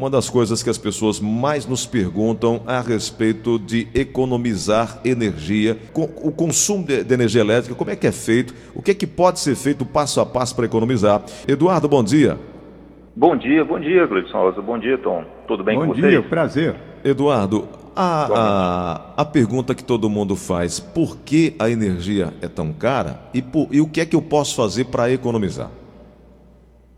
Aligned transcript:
Uma 0.00 0.08
das 0.08 0.30
coisas 0.30 0.62
que 0.62 0.70
as 0.70 0.78
pessoas 0.78 1.20
mais 1.20 1.66
nos 1.66 1.84
perguntam 1.84 2.62
a 2.66 2.80
respeito 2.80 3.58
de 3.58 3.86
economizar 3.94 4.98
energia, 5.04 5.76
o 5.94 6.32
consumo 6.32 6.86
de, 6.86 7.12
energia 7.12 7.42
elétrica, 7.42 7.74
como 7.74 7.90
é 7.90 7.94
que 7.94 8.06
é 8.06 8.10
feito, 8.10 8.54
o 8.74 8.80
que 8.80 8.92
é 8.92 8.94
que 8.94 9.06
pode 9.06 9.40
ser 9.40 9.54
feito 9.54 9.84
passo 9.84 10.18
a 10.18 10.24
passo 10.24 10.56
para 10.56 10.64
economizar. 10.64 11.22
Eduardo, 11.46 11.86
bom 11.86 12.02
dia. 12.02 12.38
Bom 13.14 13.36
dia, 13.36 13.62
bom 13.62 13.78
dia, 13.78 14.06
Gleison 14.06 14.38
Rosa. 14.38 14.62
Bom 14.62 14.78
dia, 14.78 14.96
Tom. 14.96 15.22
Tudo 15.46 15.62
bem 15.62 15.78
bom 15.78 15.82
com 15.82 15.88
vocês? 15.88 16.02
Bom 16.02 16.08
dia, 16.08 16.22
prazer. 16.22 16.76
Eduardo, 17.04 17.68
a, 17.94 18.24
a, 18.32 19.20
a, 19.20 19.24
pergunta 19.26 19.74
que 19.74 19.84
todo 19.84 20.08
mundo 20.08 20.34
faz, 20.34 20.80
por 20.80 21.18
que 21.18 21.54
a 21.58 21.68
energia 21.68 22.32
é 22.40 22.48
tão 22.48 22.72
cara 22.72 23.20
e, 23.34 23.42
por, 23.42 23.68
e 23.70 23.82
o 23.82 23.86
que 23.86 24.00
é 24.00 24.06
que 24.06 24.16
eu 24.16 24.22
posso 24.22 24.56
fazer 24.56 24.86
para 24.86 25.12
economizar? 25.12 25.70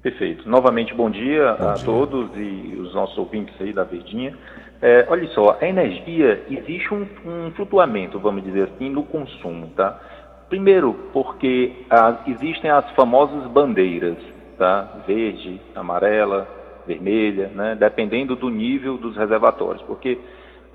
Perfeito. 0.02 0.48
Novamente, 0.48 0.92
bom 0.94 1.08
dia 1.08 1.54
bom 1.54 1.68
a 1.68 1.74
dia. 1.74 1.84
todos 1.84 2.30
e 2.36 2.76
os 2.76 2.92
nossos 2.92 3.16
ouvintes 3.16 3.54
aí 3.60 3.72
da 3.72 3.84
Verdinha. 3.84 4.36
É, 4.80 5.06
olha 5.08 5.28
só, 5.28 5.56
a 5.60 5.64
energia, 5.64 6.42
existe 6.50 6.92
um, 6.92 7.06
um, 7.24 7.52
flutuamento, 7.52 8.18
vamos 8.18 8.42
dizer 8.42 8.64
assim, 8.64 8.90
no 8.90 9.04
consumo, 9.04 9.68
tá? 9.76 10.00
Primeiro, 10.48 10.92
porque 11.12 11.72
a, 11.88 12.18
existem 12.26 12.68
as 12.68 12.90
famosas 12.96 13.46
bandeiras, 13.52 14.16
tá? 14.58 15.04
Verde, 15.06 15.60
amarela, 15.76 16.48
vermelha, 16.84 17.52
né? 17.54 17.76
Dependendo 17.76 18.34
do 18.34 18.50
nível 18.50 18.98
dos 18.98 19.16
reservatórios, 19.16 19.82
porque 19.84 20.18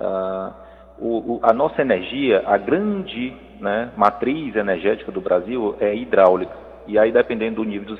ah, 0.00 0.52
o, 0.98 1.34
o, 1.34 1.40
a 1.42 1.52
nossa 1.52 1.82
energia, 1.82 2.42
a 2.46 2.56
grande 2.56 3.36
né, 3.60 3.90
matriz 3.94 4.56
energética 4.56 5.12
do 5.12 5.20
Brasil 5.20 5.76
é 5.80 5.94
hidráulica. 5.94 6.67
E 6.88 6.98
aí, 6.98 7.12
dependendo 7.12 7.56
do 7.56 7.64
nível 7.64 7.94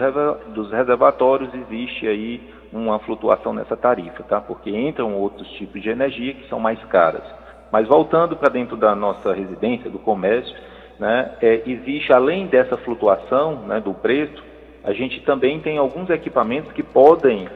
dos 0.55 0.73
reservatórios, 0.73 1.53
existe 1.53 2.09
aí 2.09 2.41
uma 2.73 2.99
flutuação 2.99 3.53
nessa 3.53 3.77
tarifa, 3.77 4.23
tá? 4.23 4.41
Porque 4.41 4.71
entram 4.71 5.15
outros 5.15 5.47
tipos 5.53 5.83
de 5.83 5.91
energia 5.91 6.33
que 6.33 6.49
são 6.49 6.59
mais 6.59 6.83
caras. 6.85 7.23
Mas 7.71 7.87
voltando 7.87 8.35
para 8.35 8.49
dentro 8.49 8.79
da 8.79 8.97
nossa 8.97 9.35
residência, 9.35 9.91
do 9.91 9.99
comércio, 9.99 10.57
né, 10.99 11.35
é, 11.43 11.63
existe, 11.67 12.15
além 12.15 12.47
dessa 12.47 12.79
flutuação 12.79 13.57
né, 13.67 13.79
do 13.79 13.93
preço, 13.93 14.43
a 14.83 14.95
gente 14.95 15.21
também 15.21 15.61
tem 15.61 15.77
alguns 15.77 16.09
equipamentos 16.09 16.73
que 16.73 16.83
podem 16.83 17.47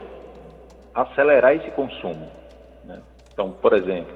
acelerar 0.93 1.55
esse 1.55 1.71
consumo. 1.71 2.27
Né? 2.85 2.99
Então, 3.33 3.51
por 3.59 3.73
exemplo, 3.73 4.13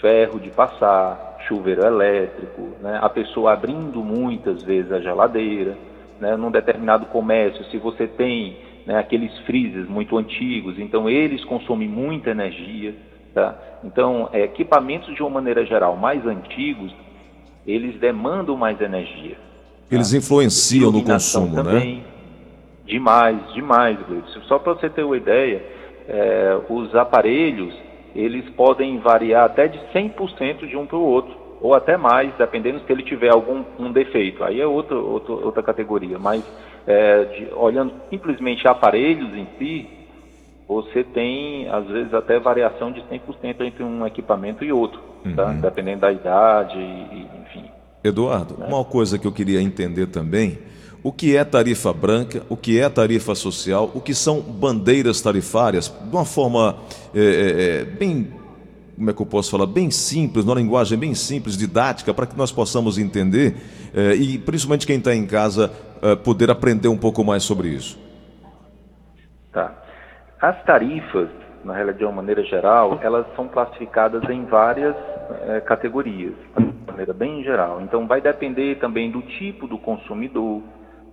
ferro 0.00 0.40
de 0.40 0.50
passar, 0.50 1.36
chuveiro 1.46 1.86
elétrico, 1.86 2.72
né? 2.80 2.98
a 3.00 3.08
pessoa 3.08 3.52
abrindo 3.52 4.02
muitas 4.02 4.64
vezes 4.64 4.90
a 4.90 4.98
geladeira, 4.98 5.76
né, 6.20 6.36
num 6.36 6.50
determinado 6.50 7.06
comércio, 7.06 7.64
se 7.66 7.78
você 7.78 8.06
tem 8.06 8.56
né, 8.86 8.98
aqueles 8.98 9.36
freezers 9.40 9.88
muito 9.88 10.16
antigos, 10.16 10.78
então 10.78 11.08
eles 11.08 11.44
consomem 11.44 11.88
muita 11.88 12.30
energia. 12.30 12.94
Tá? 13.34 13.58
Então, 13.84 14.30
é, 14.32 14.44
equipamentos 14.44 15.14
de 15.14 15.22
uma 15.22 15.30
maneira 15.30 15.64
geral 15.66 15.96
mais 15.96 16.24
antigos, 16.26 16.94
eles 17.66 17.98
demandam 18.00 18.56
mais 18.56 18.80
energia. 18.80 19.34
Tá? 19.34 19.94
Eles 19.94 20.10
tá? 20.10 20.16
influenciam 20.16 20.90
no 20.90 21.02
consumo, 21.02 21.48
né? 21.48 21.62
também, 21.62 21.96
né? 21.96 22.02
Demais, 22.86 23.52
demais, 23.52 23.98
Gleison. 24.06 24.40
Só 24.46 24.58
para 24.58 24.74
você 24.74 24.88
ter 24.88 25.02
uma 25.02 25.16
ideia, 25.16 25.62
é, 26.08 26.60
os 26.68 26.94
aparelhos, 26.94 27.74
eles 28.16 28.48
podem 28.50 28.98
variar 28.98 29.44
até 29.44 29.68
de 29.68 29.78
100% 29.94 30.66
de 30.66 30.76
um 30.76 30.86
para 30.86 30.96
o 30.96 31.02
outro 31.02 31.46
ou 31.60 31.74
até 31.74 31.96
mais, 31.96 32.32
dependendo 32.36 32.80
se 32.80 32.92
ele 32.92 33.02
tiver 33.02 33.30
algum 33.30 33.64
um 33.78 33.90
defeito. 33.90 34.44
Aí 34.44 34.60
é 34.60 34.66
outra, 34.66 34.96
outra, 34.96 35.32
outra 35.32 35.62
categoria. 35.62 36.18
Mas 36.18 36.44
é, 36.86 37.24
de, 37.24 37.48
olhando 37.54 37.92
simplesmente 38.10 38.66
aparelhos 38.68 39.34
em 39.34 39.46
si, 39.58 39.88
você 40.68 41.02
tem, 41.04 41.68
às 41.68 41.86
vezes, 41.86 42.12
até 42.12 42.38
variação 42.38 42.92
de 42.92 43.00
100% 43.02 43.60
entre 43.60 43.82
um 43.82 44.06
equipamento 44.06 44.64
e 44.64 44.72
outro, 44.72 45.00
tá? 45.34 45.46
uhum. 45.46 45.60
tá? 45.60 45.68
dependendo 45.68 46.00
da 46.00 46.12
idade, 46.12 46.78
e, 46.78 47.28
enfim. 47.42 47.64
Eduardo, 48.02 48.56
né? 48.58 48.66
uma 48.68 48.84
coisa 48.84 49.18
que 49.18 49.26
eu 49.26 49.32
queria 49.32 49.60
entender 49.60 50.06
também, 50.08 50.58
o 51.06 51.12
que 51.12 51.36
é 51.36 51.44
tarifa 51.44 51.92
branca, 51.92 52.42
o 52.48 52.56
que 52.56 52.80
é 52.80 52.88
tarifa 52.88 53.32
social, 53.36 53.92
o 53.94 54.00
que 54.00 54.12
são 54.12 54.40
bandeiras 54.40 55.20
tarifárias, 55.20 55.86
de 55.88 56.16
uma 56.16 56.24
forma 56.24 56.78
é, 57.14 57.20
é, 57.20 57.80
é 57.82 57.84
bem 57.84 58.28
como 58.96 59.10
é 59.10 59.12
que 59.12 59.22
eu 59.22 59.26
posso 59.26 59.52
falar, 59.52 59.66
bem 59.66 59.88
simples, 59.88 60.44
numa 60.44 60.58
linguagem 60.58 60.98
bem 60.98 61.14
simples, 61.14 61.56
didática, 61.56 62.12
para 62.12 62.26
que 62.26 62.36
nós 62.36 62.50
possamos 62.50 62.98
entender 62.98 63.54
eh, 63.94 64.16
e 64.16 64.38
principalmente 64.38 64.84
quem 64.84 64.98
está 64.98 65.14
em 65.14 65.24
casa 65.24 65.70
eh, 66.02 66.16
poder 66.16 66.50
aprender 66.50 66.88
um 66.88 66.96
pouco 66.98 67.22
mais 67.22 67.44
sobre 67.44 67.68
isso. 67.68 67.96
Tá. 69.52 69.72
As 70.40 70.60
tarifas, 70.64 71.28
na 71.62 71.72
realidade, 71.72 71.98
de 71.98 72.04
uma 72.04 72.14
maneira 72.14 72.42
geral, 72.42 72.98
elas 73.00 73.26
são 73.36 73.46
classificadas 73.46 74.28
em 74.28 74.44
várias 74.46 74.96
eh, 75.46 75.60
categorias, 75.60 76.34
de 76.58 76.90
maneira 76.90 77.12
bem 77.12 77.44
geral. 77.44 77.80
Então, 77.82 78.08
vai 78.08 78.20
depender 78.20 78.80
também 78.80 79.08
do 79.08 79.22
tipo 79.22 79.68
do 79.68 79.78
consumidor, 79.78 80.62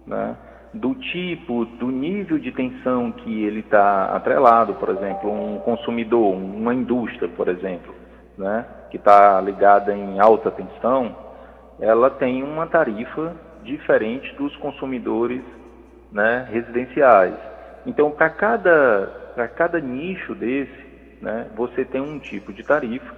né? 0.06 0.36
do 0.74 0.96
tipo, 0.96 1.66
do 1.66 1.88
nível 1.88 2.40
de 2.40 2.52
tensão 2.52 3.12
que 3.12 3.44
ele 3.44 3.60
está 3.60 4.06
atrelado, 4.16 4.74
por 4.74 4.90
exemplo, 4.90 5.32
um 5.32 5.60
consumidor, 5.60 6.34
uma 6.34 6.74
indústria, 6.74 7.30
por 7.30 7.48
exemplo, 7.48 7.94
né, 8.38 8.66
que 8.90 8.98
está 8.98 9.40
ligada 9.40 9.96
em 9.96 10.20
alta 10.20 10.50
tensão, 10.50 11.16
ela 11.80 12.10
tem 12.10 12.42
uma 12.42 12.66
tarifa 12.66 13.36
diferente 13.64 14.34
dos 14.36 14.56
consumidores 14.58 15.42
né, 16.12 16.48
residenciais. 16.52 17.36
Então, 17.86 18.10
para 18.10 18.30
cada, 18.30 19.36
cada 19.56 19.80
nicho 19.80 20.34
desse, 20.34 20.84
né, 21.22 21.48
você 21.56 21.86
tem 21.86 22.02
um 22.02 22.18
tipo 22.18 22.52
de 22.52 22.64
tarifa 22.64 23.14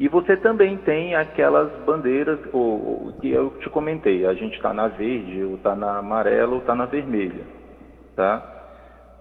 e 0.00 0.06
você 0.06 0.36
também 0.36 0.76
tem 0.78 1.16
aquelas 1.16 1.72
bandeiras 1.84 2.38
ou, 2.52 3.12
que 3.20 3.30
eu 3.30 3.50
te 3.60 3.68
comentei, 3.68 4.24
a 4.26 4.34
gente 4.34 4.54
está 4.54 4.72
na 4.72 4.86
verde, 4.86 5.42
ou 5.42 5.56
está 5.56 5.74
na 5.74 5.98
amarela, 5.98 6.52
ou 6.52 6.60
está 6.60 6.74
na 6.74 6.86
vermelha. 6.86 7.44
Tá? 8.14 8.42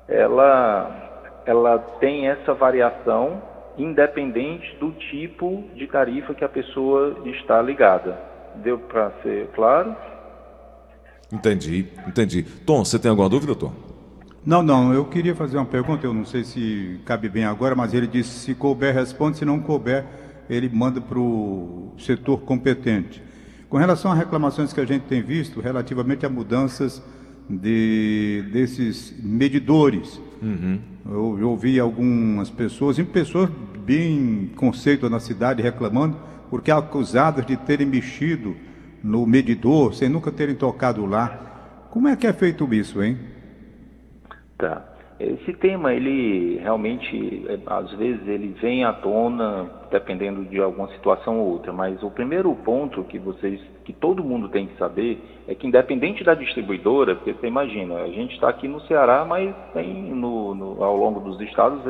Ela, 0.07 1.41
ela 1.45 1.79
tem 1.99 2.27
essa 2.27 2.53
variação 2.53 3.41
independente 3.75 4.75
do 4.79 4.91
tipo 4.91 5.63
de 5.75 5.87
tarifa 5.87 6.33
que 6.33 6.43
a 6.43 6.49
pessoa 6.49 7.21
está 7.25 7.59
ligada. 7.61 8.19
Deu 8.55 8.77
para 8.77 9.11
ser 9.23 9.47
claro? 9.55 9.95
Entendi, 11.31 11.87
entendi. 12.07 12.43
Tom, 12.43 12.85
você 12.85 12.99
tem 12.99 13.09
alguma 13.09 13.29
dúvida, 13.29 13.55
Tom? 13.55 13.71
Não, 14.45 14.63
não, 14.63 14.93
eu 14.93 15.05
queria 15.05 15.35
fazer 15.35 15.57
uma 15.57 15.65
pergunta, 15.65 16.05
eu 16.05 16.13
não 16.13 16.23
sei 16.23 16.43
se 16.43 17.01
cabe 17.05 17.27
bem 17.27 17.43
agora, 17.45 17.75
mas 17.75 17.93
ele 17.93 18.07
disse 18.07 18.29
se 18.29 18.55
couber 18.55 18.93
responde, 18.93 19.37
se 19.37 19.43
não 19.43 19.59
couber 19.59 20.05
ele 20.49 20.69
manda 20.69 21.01
para 21.01 21.19
o 21.19 21.93
setor 21.97 22.41
competente. 22.41 23.21
Com 23.69 23.77
relação 23.77 24.11
a 24.11 24.15
reclamações 24.15 24.71
que 24.71 24.79
a 24.79 24.85
gente 24.85 25.03
tem 25.03 25.21
visto 25.21 25.59
relativamente 25.59 26.25
a 26.25 26.29
mudanças 26.29 27.03
de, 27.49 28.43
desses 28.51 29.13
medidores, 29.21 30.21
uhum. 30.41 30.79
eu, 31.05 31.37
eu 31.39 31.49
ouvi 31.49 31.79
algumas 31.79 32.49
pessoas, 32.49 32.97
e 32.97 33.03
pessoas 33.03 33.49
bem 33.85 34.51
conceito 34.55 35.09
na 35.09 35.19
cidade 35.19 35.61
reclamando, 35.61 36.17
porque 36.49 36.71
acusadas 36.71 37.45
de 37.45 37.57
terem 37.57 37.87
mexido 37.87 38.55
no 39.03 39.25
medidor 39.25 39.93
sem 39.93 40.09
nunca 40.09 40.31
terem 40.31 40.55
tocado 40.55 41.05
lá. 41.05 41.87
Como 41.91 42.07
é 42.07 42.15
que 42.15 42.27
é 42.27 42.33
feito 42.33 42.71
isso, 42.73 43.01
hein? 43.01 43.17
Tá. 44.57 44.96
Esse 45.19 45.51
tema, 45.53 45.93
ele 45.93 46.59
realmente, 46.61 47.43
é, 47.47 47.57
às 47.65 47.91
vezes, 47.93 48.27
ele 48.27 48.49
vem 48.61 48.83
à 48.83 48.93
tona 48.93 49.67
dependendo 49.89 50.45
de 50.45 50.61
alguma 50.61 50.87
situação 50.89 51.39
ou 51.39 51.53
outra, 51.53 51.73
mas 51.73 52.03
o 52.03 52.11
primeiro 52.11 52.53
ponto 52.63 53.03
que 53.05 53.17
vocês, 53.17 53.59
que 53.83 53.93
todo 53.93 54.23
mundo 54.23 54.47
tem 54.49 54.67
que 54.67 54.77
saber, 54.77 55.19
é 55.47 55.55
que 55.55 55.65
independente 55.65 56.23
da 56.23 56.35
distribuidora, 56.35 57.15
porque 57.15 57.33
você 57.33 57.47
imagina, 57.47 57.95
a 57.95 58.09
gente 58.09 58.35
está 58.35 58.49
aqui 58.49 58.67
no 58.67 58.79
Ceará, 58.81 59.25
mas 59.25 59.55
tem 59.73 59.91
no, 60.13 60.53
no, 60.53 60.83
ao 60.83 60.95
longo 60.95 61.19
dos 61.21 61.41
estados 61.41 61.81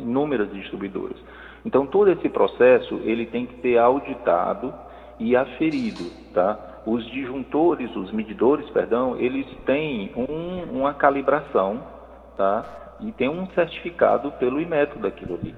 inúmeras 0.00 0.50
distribuidoras. 0.52 1.16
Então, 1.66 1.86
todo 1.86 2.10
esse 2.10 2.28
processo, 2.30 2.98
ele 3.04 3.26
tem 3.26 3.44
que 3.44 3.60
ser 3.60 3.78
auditado 3.78 4.72
e 5.18 5.36
aferido, 5.36 6.10
tá? 6.32 6.82
Os 6.86 7.04
disjuntores, 7.10 7.94
os 7.94 8.10
medidores, 8.12 8.68
perdão, 8.70 9.16
eles 9.18 9.46
têm 9.66 10.12
um, 10.16 10.78
uma 10.78 10.94
calibração 10.94 11.93
tá? 12.36 12.96
E 13.00 13.12
tem 13.12 13.28
um 13.28 13.46
certificado 13.50 14.32
pelo 14.32 14.60
Inmetro 14.60 14.98
daquilo 14.98 15.34
ali, 15.34 15.54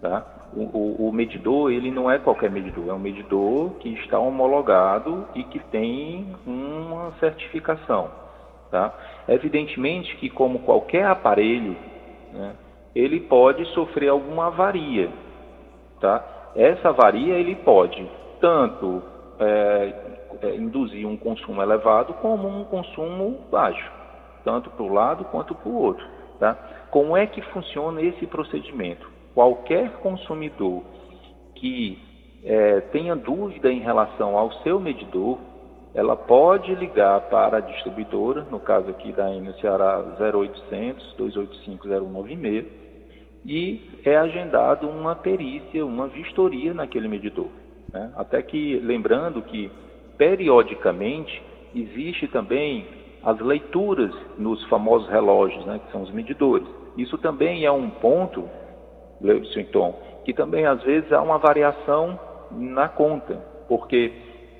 tá? 0.00 0.24
O, 0.54 0.62
o, 0.62 1.08
o, 1.08 1.12
medidor, 1.12 1.70
ele 1.70 1.90
não 1.90 2.10
é 2.10 2.18
qualquer 2.18 2.50
medidor, 2.50 2.88
é 2.88 2.92
um 2.94 2.98
medidor 2.98 3.74
que 3.80 3.90
está 3.90 4.18
homologado 4.18 5.26
e 5.34 5.44
que 5.44 5.58
tem 5.58 6.34
uma 6.46 7.12
certificação, 7.20 8.10
tá? 8.70 8.94
Evidentemente 9.28 10.16
que, 10.16 10.30
como 10.30 10.60
qualquer 10.60 11.04
aparelho, 11.04 11.76
né, 12.32 12.54
ele 12.94 13.20
pode 13.20 13.64
sofrer 13.74 14.08
alguma 14.08 14.46
avaria, 14.46 15.10
tá? 16.00 16.24
Essa 16.56 16.88
avaria, 16.88 17.34
ele 17.34 17.54
pode 17.56 18.10
tanto 18.40 19.02
é, 19.38 19.94
é, 20.42 20.56
induzir 20.56 21.06
um 21.06 21.16
consumo 21.16 21.62
elevado 21.62 22.14
como 22.14 22.48
um 22.48 22.64
consumo 22.64 23.44
baixo, 23.50 23.90
tanto 24.44 24.70
para 24.70 24.82
o 24.82 24.92
lado 24.92 25.24
quanto 25.26 25.54
para 25.54 25.68
o 25.68 25.76
outro. 25.76 26.17
Tá? 26.38 26.86
Como 26.90 27.16
é 27.16 27.26
que 27.26 27.42
funciona 27.42 28.00
esse 28.00 28.26
procedimento? 28.26 29.18
qualquer 29.38 29.92
consumidor 29.98 30.82
que 31.54 31.96
é, 32.42 32.80
tenha 32.92 33.14
dúvida 33.14 33.70
em 33.70 33.78
relação 33.78 34.36
ao 34.36 34.50
seu 34.64 34.80
medidor, 34.80 35.38
ela 35.94 36.16
pode 36.16 36.74
ligar 36.74 37.20
para 37.28 37.58
a 37.58 37.60
distribuidora, 37.60 38.44
no 38.50 38.58
caso 38.58 38.90
aqui 38.90 39.12
da 39.12 39.32
Enel 39.32 39.54
Ceará 39.60 40.04
0800 40.18 41.14
285 41.16 41.86
0196, 41.86 42.66
e 43.46 44.00
é 44.04 44.16
agendado 44.16 44.88
uma 44.88 45.14
perícia, 45.14 45.86
uma 45.86 46.08
vistoria 46.08 46.74
naquele 46.74 47.06
medidor. 47.06 47.46
Né? 47.92 48.12
Até 48.16 48.42
que, 48.42 48.80
lembrando 48.80 49.40
que, 49.42 49.70
periodicamente, 50.16 51.40
existe 51.72 52.26
também 52.26 52.84
as 53.22 53.38
leituras 53.40 54.14
nos 54.36 54.62
famosos 54.68 55.08
relógios, 55.08 55.64
né, 55.66 55.80
que 55.84 55.92
são 55.92 56.02
os 56.02 56.10
medidores. 56.10 56.66
Isso 56.96 57.18
também 57.18 57.64
é 57.64 57.70
um 57.70 57.90
ponto, 57.90 58.48
Leudson 59.20 59.64
Tom, 59.72 59.94
que 60.24 60.32
também 60.32 60.66
às 60.66 60.82
vezes 60.82 61.12
há 61.12 61.22
uma 61.22 61.38
variação 61.38 62.18
na 62.50 62.88
conta, 62.88 63.34
porque 63.68 64.12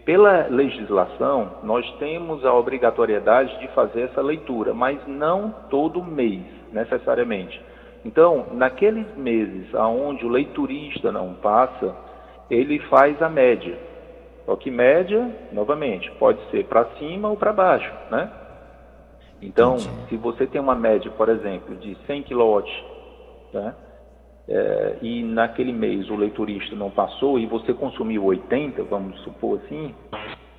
pela 0.04 0.46
legislação 0.48 1.50
nós 1.62 1.84
temos 1.98 2.44
a 2.44 2.54
obrigatoriedade 2.54 3.58
de 3.60 3.68
fazer 3.68 4.02
essa 4.02 4.22
leitura, 4.22 4.72
mas 4.72 4.98
não 5.06 5.50
todo 5.68 6.02
mês, 6.02 6.42
necessariamente. 6.72 7.60
Então, 8.04 8.46
naqueles 8.52 9.06
meses 9.16 9.74
aonde 9.74 10.24
o 10.24 10.28
leiturista 10.28 11.12
não 11.12 11.34
passa, 11.34 11.94
ele 12.50 12.78
faz 12.88 13.20
a 13.20 13.28
média. 13.28 13.76
Só 14.46 14.56
que 14.56 14.70
média, 14.70 15.30
novamente, 15.52 16.10
pode 16.12 16.40
ser 16.50 16.64
para 16.64 16.86
cima 16.98 17.28
ou 17.28 17.36
para 17.36 17.52
baixo, 17.52 17.92
né? 18.10 18.30
Então, 19.40 19.78
se 20.08 20.16
você 20.16 20.46
tem 20.46 20.60
uma 20.60 20.74
média, 20.74 21.10
por 21.10 21.28
exemplo, 21.28 21.76
de 21.76 21.96
100 22.06 22.24
kW, 22.24 22.62
né? 23.52 23.74
É, 24.50 24.96
e 25.02 25.22
naquele 25.22 25.72
mês 25.72 26.08
o 26.08 26.16
leiturista 26.16 26.74
não 26.74 26.90
passou 26.90 27.38
e 27.38 27.44
você 27.44 27.74
consumiu 27.74 28.24
80, 28.24 28.82
vamos 28.84 29.20
supor 29.20 29.60
assim, 29.62 29.94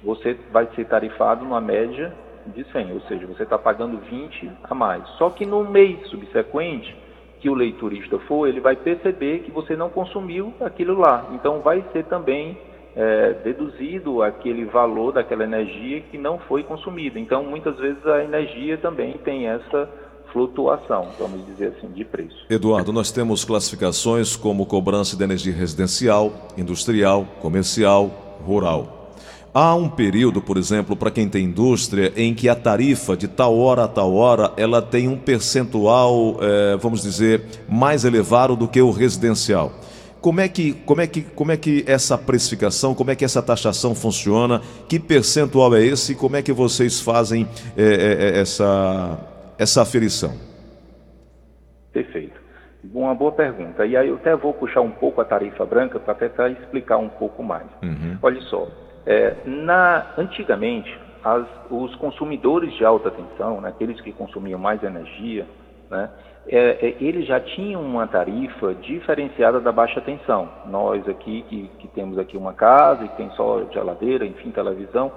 você 0.04 0.38
vai 0.52 0.68
ser 0.76 0.86
tarifado 0.86 1.44
numa 1.44 1.60
média 1.60 2.14
de 2.46 2.64
100, 2.72 2.94
ou 2.94 3.02
seja, 3.02 3.26
você 3.26 3.44
está 3.44 3.58
pagando 3.58 3.98
20 3.98 4.52
a 4.64 4.76
mais. 4.76 5.08
Só 5.18 5.32
que 5.32 5.44
no 5.44 5.64
mês 5.64 6.08
subsequente, 6.08 6.96
que 7.40 7.50
o 7.50 7.56
leiturista 7.56 8.20
for, 8.20 8.48
ele 8.48 8.60
vai 8.60 8.76
perceber 8.76 9.40
que 9.40 9.52
você 9.52 9.76
não 9.76 9.90
consumiu 9.90 10.54
aquilo 10.62 11.00
lá. 11.00 11.26
Então 11.32 11.62
vai 11.62 11.84
ser 11.92 12.06
também 12.06 12.58
é, 13.00 13.34
deduzido 13.46 14.22
aquele 14.22 14.66
valor 14.66 15.14
daquela 15.14 15.46
energia 15.46 16.02
que 16.02 16.18
não 16.18 16.38
foi 16.38 16.64
consumida. 16.64 17.18
Então 17.18 17.46
muitas 17.46 17.78
vezes 17.78 18.06
a 18.06 18.22
energia 18.22 18.78
também 18.78 19.14
tem 19.24 19.48
essa 19.48 19.90
flutuação, 20.34 21.08
vamos 21.18 21.46
dizer 21.46 21.74
assim, 21.78 21.88
de 21.94 22.04
preço. 22.04 22.46
Eduardo, 22.50 22.92
nós 22.92 23.10
temos 23.10 23.46
classificações 23.46 24.36
como 24.36 24.66
cobrança 24.66 25.16
de 25.16 25.24
energia 25.24 25.54
residencial, 25.54 26.34
industrial, 26.58 27.26
comercial, 27.42 28.38
rural. 28.46 29.14
Há 29.54 29.74
um 29.74 29.90
período, 29.90 30.42
por 30.42 30.58
exemplo, 30.58 30.96
para 30.96 31.10
quem 31.10 31.28
tem 31.28 31.46
indústria, 31.46 32.12
em 32.16 32.36
que 32.36 32.50
a 32.50 32.56
tarifa 32.56 33.16
de 33.16 33.28
tal 33.30 33.58
hora 33.58 33.86
a 33.86 33.88
tal 33.88 34.14
hora 34.14 34.52
ela 34.58 34.82
tem 34.82 35.08
um 35.08 35.18
percentual, 35.18 36.38
é, 36.42 36.78
vamos 36.78 37.02
dizer, 37.02 37.46
mais 37.68 38.04
elevado 38.04 38.58
do 38.58 38.68
que 38.68 38.82
o 38.82 38.92
residencial. 38.92 39.72
Como 40.22 40.42
é 40.42 40.50
que, 40.50 40.74
como 40.86 41.02
é 41.02 41.08
que, 41.08 41.22
como 41.22 41.52
é 41.52 41.58
que 41.58 41.84
essa 41.88 42.18
precificação, 42.18 42.94
como 42.94 43.12
é 43.12 43.16
que 43.16 43.24
essa 43.24 43.42
taxação 43.42 43.96
funciona? 43.96 44.62
Que 44.88 45.00
percentual 45.00 45.74
é 45.76 45.82
esse? 45.82 46.14
Como 46.16 46.36
é 46.36 46.42
que 46.42 46.52
vocês 46.52 47.00
fazem 47.00 47.48
é, 47.78 47.84
é, 47.84 48.40
essa, 48.40 49.18
essa 49.58 49.82
aferição? 49.82 50.34
Perfeito. 51.94 52.40
Uma 52.94 53.14
boa 53.16 53.32
pergunta. 53.32 53.86
E 53.86 53.96
aí 53.96 54.10
eu 54.10 54.16
até 54.16 54.36
vou 54.36 54.54
puxar 54.54 54.82
um 54.82 54.92
pouco 54.92 55.22
a 55.22 55.26
tarifa 55.26 55.66
branca 55.66 56.00
para 56.00 56.16
tentar 56.16 56.50
explicar 56.50 56.98
um 56.98 57.10
pouco 57.10 57.44
mais. 57.44 57.68
Uhum. 57.82 58.18
Olha 58.22 58.42
só, 58.42 58.68
é, 59.06 59.36
na, 59.46 60.14
antigamente, 60.18 60.90
as, 61.24 61.46
os 61.70 61.94
consumidores 61.96 62.74
de 62.74 62.86
alta 62.86 63.12
tensão, 63.12 63.62
né, 63.62 63.70
aqueles 63.70 64.00
que 64.02 64.12
consumiam 64.12 64.60
mais 64.60 64.82
energia, 64.84 65.46
né, 65.90 66.10
é, 66.52 66.88
é, 66.88 66.96
eles 67.00 67.28
já 67.28 67.40
tinham 67.40 67.80
uma 67.80 68.08
tarifa 68.08 68.74
diferenciada 68.74 69.60
da 69.60 69.72
baixa 69.72 70.02
tensão. 70.02 70.50
Nós 70.66 71.08
aqui, 71.08 71.44
que, 71.44 71.70
que 71.78 71.88
temos 71.90 72.18
aqui 72.18 72.36
uma 72.36 72.54
casa 72.54 73.06
e 73.06 73.10
tem 73.10 73.30
só 73.32 73.64
geladeira, 73.72 74.26
enfim, 74.26 74.50
televisão, 74.50 75.12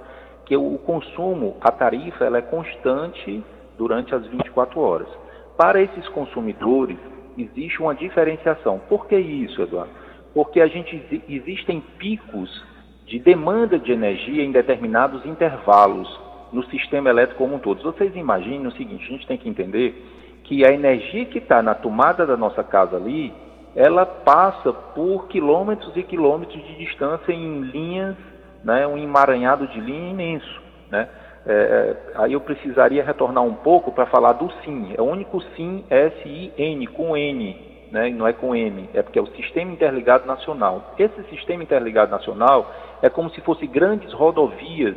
que 0.45 0.55
o, 0.55 0.75
o 0.75 0.79
consumo, 0.79 1.57
a 1.63 1.71
tarifa, 1.73 2.27
ela 2.27 2.37
é 2.37 2.43
constante 2.43 3.43
durante 3.79 4.15
as 4.15 4.27
24 4.27 4.79
horas. 4.79 5.09
Para 5.57 5.81
esses 5.81 6.07
consumidores, 6.09 6.99
existe 7.39 7.81
uma 7.81 7.95
diferenciação. 7.95 8.79
Por 8.87 9.07
que 9.07 9.17
isso, 9.17 9.63
Eduardo? 9.63 9.91
Porque 10.35 10.61
a 10.61 10.67
gente 10.67 11.23
existem 11.29 11.81
picos 11.99 12.63
de 13.07 13.19
demanda 13.19 13.79
de 13.79 13.91
energia 13.91 14.45
em 14.45 14.53
determinados 14.53 15.25
intervalos 15.25 16.09
no 16.53 16.63
sistema 16.65 17.09
elétrico 17.09 17.43
como 17.43 17.57
um 17.57 17.59
todo. 17.59 17.83
Vocês 17.83 18.15
imaginem 18.15 18.67
o 18.67 18.73
seguinte, 18.73 19.05
a 19.07 19.09
gente 19.09 19.27
tem 19.27 19.39
que 19.39 19.49
entender 19.49 19.95
que 20.45 20.65
a 20.65 20.73
energia 20.73 21.25
que 21.25 21.39
está 21.39 21.63
na 21.63 21.75
tomada 21.75 22.27
da 22.27 22.37
nossa 22.37 22.63
casa 22.63 22.97
ali, 22.97 23.33
ela 23.75 24.05
passa 24.05 24.73
por 24.73 25.29
quilômetros 25.29 25.97
e 25.97 26.03
quilômetros 26.03 26.63
de 26.63 26.77
distância 26.77 27.33
em 27.33 27.61
linhas, 27.63 28.17
né, 28.63 28.87
um 28.87 28.99
emaranhado 28.99 29.67
de 29.69 29.81
linha 29.81 30.11
imenso. 30.11 30.63
Né? 30.91 31.09
É, 31.47 31.53
é 31.53 31.97
aí 32.17 32.33
eu 32.33 32.41
precisaria 32.41 33.03
retornar 33.03 33.43
um 33.43 33.55
pouco 33.55 33.93
para 33.93 34.07
falar 34.07 34.33
do 34.33 34.51
SIM. 34.63 34.95
É 34.97 35.01
o 35.01 35.05
único 35.05 35.41
SIM 35.57 35.85
S-I-N, 35.89 36.87
com 36.89 37.17
N, 37.17 37.57
né, 37.91 38.11
não 38.11 38.27
é 38.27 38.33
com 38.33 38.55
M, 38.55 38.89
é 38.95 39.03
porque 39.03 39.19
é 39.19 39.23
o 39.23 39.27
Sistema 39.29 39.73
Interligado 39.73 40.27
Nacional. 40.27 40.95
Esse 40.99 41.23
Sistema 41.25 41.63
Interligado 41.63 42.11
Nacional 42.11 42.71
é 43.01 43.09
como 43.09 43.31
se 43.31 43.41
fosse 43.41 43.67
grandes 43.67 44.13
rodovias 44.13 44.97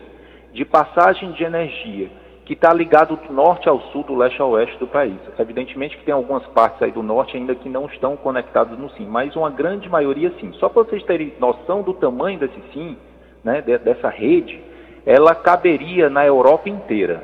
de 0.54 0.64
passagem 0.64 1.32
de 1.34 1.44
energia, 1.44 2.10
que 2.46 2.54
está 2.54 2.72
ligado 2.72 3.16
do 3.16 3.34
norte 3.34 3.68
ao 3.68 3.82
sul, 3.92 4.04
do 4.04 4.16
leste 4.16 4.40
ao 4.40 4.52
oeste 4.52 4.78
do 4.78 4.86
país. 4.86 5.18
Evidentemente 5.40 5.98
que 5.98 6.06
tem 6.06 6.14
algumas 6.14 6.46
partes 6.48 6.82
aí 6.82 6.92
do 6.92 7.02
norte 7.02 7.36
ainda 7.36 7.56
que 7.56 7.68
não 7.68 7.88
estão 7.88 8.16
conectadas 8.16 8.78
no 8.78 8.90
SIM, 8.92 9.08
mas 9.08 9.36
uma 9.36 9.50
grande 9.50 9.90
maioria 9.90 10.32
sim. 10.40 10.54
Só 10.54 10.70
para 10.70 10.84
vocês 10.84 11.04
terem 11.04 11.34
noção 11.40 11.82
do 11.82 11.94
tamanho 11.96 12.38
desse 12.38 12.62
SIM, 12.72 12.96
né, 13.44 13.62
dessa 13.62 14.10
rede, 14.10 14.62
ela 15.06 15.34
caberia 15.34 16.08
na 16.08 16.26
Europa 16.26 16.70
inteira, 16.70 17.24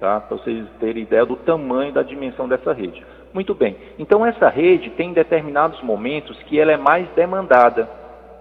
tá? 0.00 0.20
para 0.20 0.36
vocês 0.36 0.66
terem 0.80 1.02
ideia 1.02 1.26
do 1.26 1.36
tamanho 1.36 1.92
da 1.92 2.02
dimensão 2.02 2.48
dessa 2.48 2.72
rede. 2.72 3.04
Muito 3.34 3.54
bem. 3.54 3.76
Então 3.98 4.24
essa 4.24 4.48
rede 4.48 4.90
tem 4.90 5.12
determinados 5.12 5.82
momentos 5.82 6.38
que 6.44 6.58
ela 6.58 6.72
é 6.72 6.76
mais 6.76 7.06
demandada, 7.10 7.88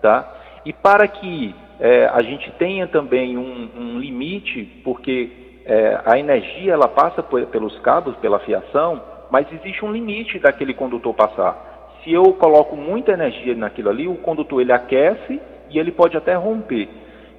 tá? 0.01 0.31
E 0.65 0.71
para 0.71 1.07
que 1.07 1.53
é, 1.79 2.05
a 2.05 2.21
gente 2.21 2.51
tenha 2.51 2.87
também 2.87 3.37
um, 3.37 3.69
um 3.75 3.99
limite, 3.99 4.63
porque 4.83 5.42
é, 5.65 6.01
a 6.05 6.17
energia 6.17 6.73
ela 6.73 6.87
passa 6.87 7.23
por, 7.23 7.45
pelos 7.47 7.77
cabos, 7.79 8.15
pela 8.17 8.39
fiação, 8.39 9.01
mas 9.31 9.51
existe 9.51 9.83
um 9.83 9.91
limite 9.91 10.39
daquele 10.39 10.73
condutor 10.73 11.13
passar. 11.13 11.71
Se 12.03 12.11
eu 12.11 12.33
coloco 12.33 12.75
muita 12.75 13.13
energia 13.13 13.55
naquilo 13.55 13.89
ali, 13.89 14.07
o 14.07 14.15
condutor 14.15 14.61
ele 14.61 14.73
aquece 14.73 15.41
e 15.69 15.79
ele 15.79 15.91
pode 15.91 16.17
até 16.17 16.35
romper. 16.35 16.89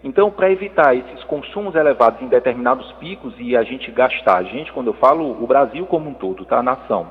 Então, 0.02 0.30
para 0.30 0.50
evitar 0.50 0.94
esses 0.94 1.22
consumos 1.24 1.74
elevados 1.74 2.20
em 2.20 2.28
determinados 2.28 2.90
picos 2.92 3.34
e 3.38 3.56
a 3.56 3.62
gente 3.62 3.90
gastar, 3.90 4.36
a 4.36 4.42
gente, 4.42 4.72
quando 4.72 4.88
eu 4.88 4.94
falo 4.94 5.42
o 5.42 5.46
Brasil 5.46 5.86
como 5.86 6.10
um 6.10 6.14
todo, 6.14 6.44
tá? 6.44 6.58
A 6.58 6.62
nação, 6.62 7.10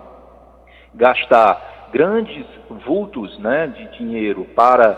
gastar 0.94 1.90
grandes 1.92 2.46
vultos 2.86 3.38
né, 3.40 3.68
de 3.68 3.98
dinheiro 3.98 4.46
para 4.56 4.98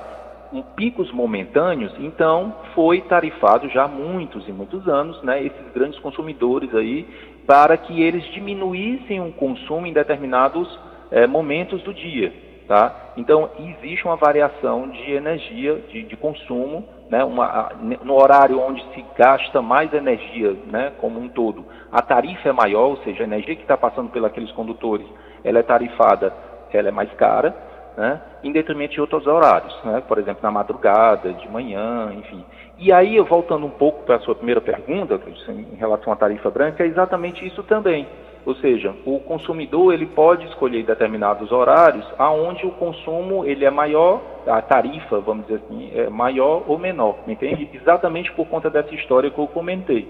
picos 0.75 1.11
momentâneos, 1.11 1.93
então 1.99 2.55
foi 2.73 3.01
tarifado 3.01 3.69
já 3.69 3.83
há 3.83 3.87
muitos 3.87 4.47
e 4.47 4.51
muitos 4.51 4.87
anos 4.87 5.21
né, 5.23 5.43
esses 5.43 5.73
grandes 5.73 5.99
consumidores 5.99 6.73
aí 6.73 7.07
para 7.45 7.77
que 7.77 8.01
eles 8.01 8.23
diminuíssem 8.33 9.21
o 9.21 9.31
consumo 9.33 9.85
em 9.85 9.93
determinados 9.93 10.67
é, 11.11 11.27
momentos 11.27 11.81
do 11.83 11.93
dia. 11.93 12.33
Tá? 12.67 13.11
Então, 13.15 13.51
existe 13.59 14.05
uma 14.05 14.15
variação 14.15 14.89
de 14.89 15.11
energia, 15.11 15.75
de, 15.89 16.01
de 16.01 16.17
consumo, 16.17 16.83
né, 17.11 17.23
uma, 17.23 17.69
no 18.03 18.15
horário 18.15 18.59
onde 18.59 18.83
se 18.95 19.05
gasta 19.15 19.61
mais 19.61 19.93
energia 19.93 20.55
né, 20.71 20.91
como 20.99 21.19
um 21.19 21.29
todo. 21.29 21.63
A 21.91 22.01
tarifa 22.01 22.49
é 22.49 22.51
maior, 22.51 22.87
ou 22.87 22.97
seja, 23.03 23.21
a 23.21 23.27
energia 23.27 23.55
que 23.55 23.61
está 23.61 23.77
passando 23.77 24.09
pelos 24.09 24.51
condutores 24.53 25.05
ela 25.43 25.59
é 25.59 25.63
tarifada, 25.63 26.33
ela 26.73 26.89
é 26.89 26.91
mais 26.91 27.11
cara, 27.13 27.55
né, 27.97 28.21
em 28.43 28.51
detrimento 28.51 28.93
de 28.93 29.01
outros 29.01 29.25
horários, 29.25 29.73
né, 29.83 30.03
por 30.07 30.17
exemplo, 30.17 30.41
na 30.43 30.51
madrugada, 30.51 31.33
de 31.33 31.49
manhã, 31.49 32.13
enfim. 32.13 32.43
E 32.77 32.91
aí, 32.91 33.19
voltando 33.21 33.65
um 33.65 33.69
pouco 33.69 34.03
para 34.03 34.17
a 34.17 34.19
sua 34.19 34.35
primeira 34.35 34.59
pergunta, 34.59 35.19
em 35.49 35.75
relação 35.75 36.11
à 36.11 36.15
tarifa 36.15 36.49
branca, 36.49 36.83
é 36.83 36.87
exatamente 36.87 37.45
isso 37.45 37.63
também. 37.63 38.05
Ou 38.45 38.53
seja, 38.55 38.93
o 39.05 39.19
consumidor 39.19 39.93
ele 39.93 40.05
pode 40.05 40.45
escolher 40.45 40.83
determinados 40.83 41.51
horários 41.51 42.05
aonde 42.17 42.65
o 42.65 42.71
consumo 42.71 43.43
ele 43.43 43.65
é 43.65 43.71
maior, 43.71 44.21
a 44.45 44.61
tarifa, 44.61 45.19
vamos 45.19 45.47
dizer 45.47 45.61
assim, 45.65 45.89
é 45.95 46.09
maior 46.09 46.63
ou 46.67 46.77
menor, 46.77 47.17
entende? 47.27 47.67
Exatamente 47.73 48.31
por 48.33 48.45
conta 48.47 48.69
dessa 48.69 48.93
história 48.93 49.31
que 49.31 49.39
eu 49.39 49.47
comentei. 49.47 50.07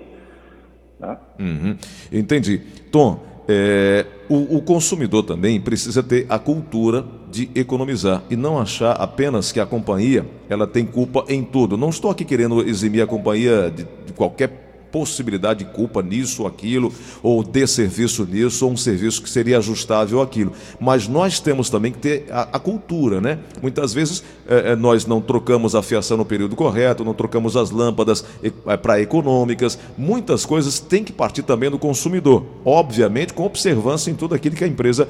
Né? 1.00 1.18
Uhum. 1.40 1.78
Entendi. 2.12 2.58
Tom, 2.92 3.20
é, 3.48 4.06
o, 4.28 4.58
o, 4.58 4.62
consumidor 4.62 5.24
também 5.24 5.62
precisa 5.62 6.02
ter 6.02 6.26
a 6.30 6.40
cultura 6.40 7.06
de 7.30 7.50
economizar 7.54 8.24
e 8.30 8.36
não 8.36 8.60
achar 8.60 8.94
apenas 8.94 9.52
que 9.52 9.60
a 9.60 9.66
companhia 9.66 10.26
ela 10.50 10.66
tem 10.66 10.86
culpa 10.86 11.26
em 11.30 11.44
tudo. 11.44 11.78
Não 11.78 11.90
estou 11.90 12.10
aqui 12.10 12.26
querendo 12.26 12.68
eximir 12.68 13.02
a 13.02 13.08
companhia 13.08 13.70
de, 13.70 13.86
de 14.06 14.14
qualquer 14.14 14.65
possibilidade 14.96 15.66
de 15.66 15.72
culpa 15.72 16.02
nisso 16.02 16.44
ou 16.44 16.48
aquilo, 16.48 16.94
ou 17.22 17.44
de 17.44 17.68
serviço 17.68 18.26
nisso, 18.26 18.66
ou 18.66 18.72
um 18.72 18.78
serviço 18.78 19.22
que 19.22 19.30
seria 19.30 19.58
ajustável 19.58 20.22
àquilo. 20.22 20.54
Mas 20.80 21.06
nós 21.06 21.38
temos 21.42 21.70
também 21.70 21.92
que 21.92 21.98
ter 21.98 22.28
a, 22.32 22.44
a 22.54 22.60
cultura, 22.60 23.20
né? 23.20 23.40
Muitas 23.62 23.94
vezes 23.94 24.24
é, 24.48 24.74
nós 24.74 25.06
não 25.06 25.20
trocamos 25.20 25.76
a 25.76 25.84
fiação 25.84 26.16
no 26.16 26.24
período 26.24 26.56
correto, 26.56 27.04
não 27.04 27.14
trocamos 27.14 27.58
as 27.58 27.72
lâmpadas 27.72 28.24
é, 28.42 28.78
para 28.78 29.02
econômicas. 29.02 29.78
Muitas 29.98 30.46
coisas 30.46 30.80
têm 30.80 31.04
que 31.04 31.12
partir 31.12 31.44
também 31.44 31.70
do 31.70 31.78
consumidor, 31.78 32.46
obviamente 32.64 33.34
com 33.34 33.44
observância 33.44 34.10
em 34.10 34.16
tudo 34.16 34.34
aquilo 34.34 34.56
que 34.56 34.64
a 34.64 34.68
empresa 34.68 35.10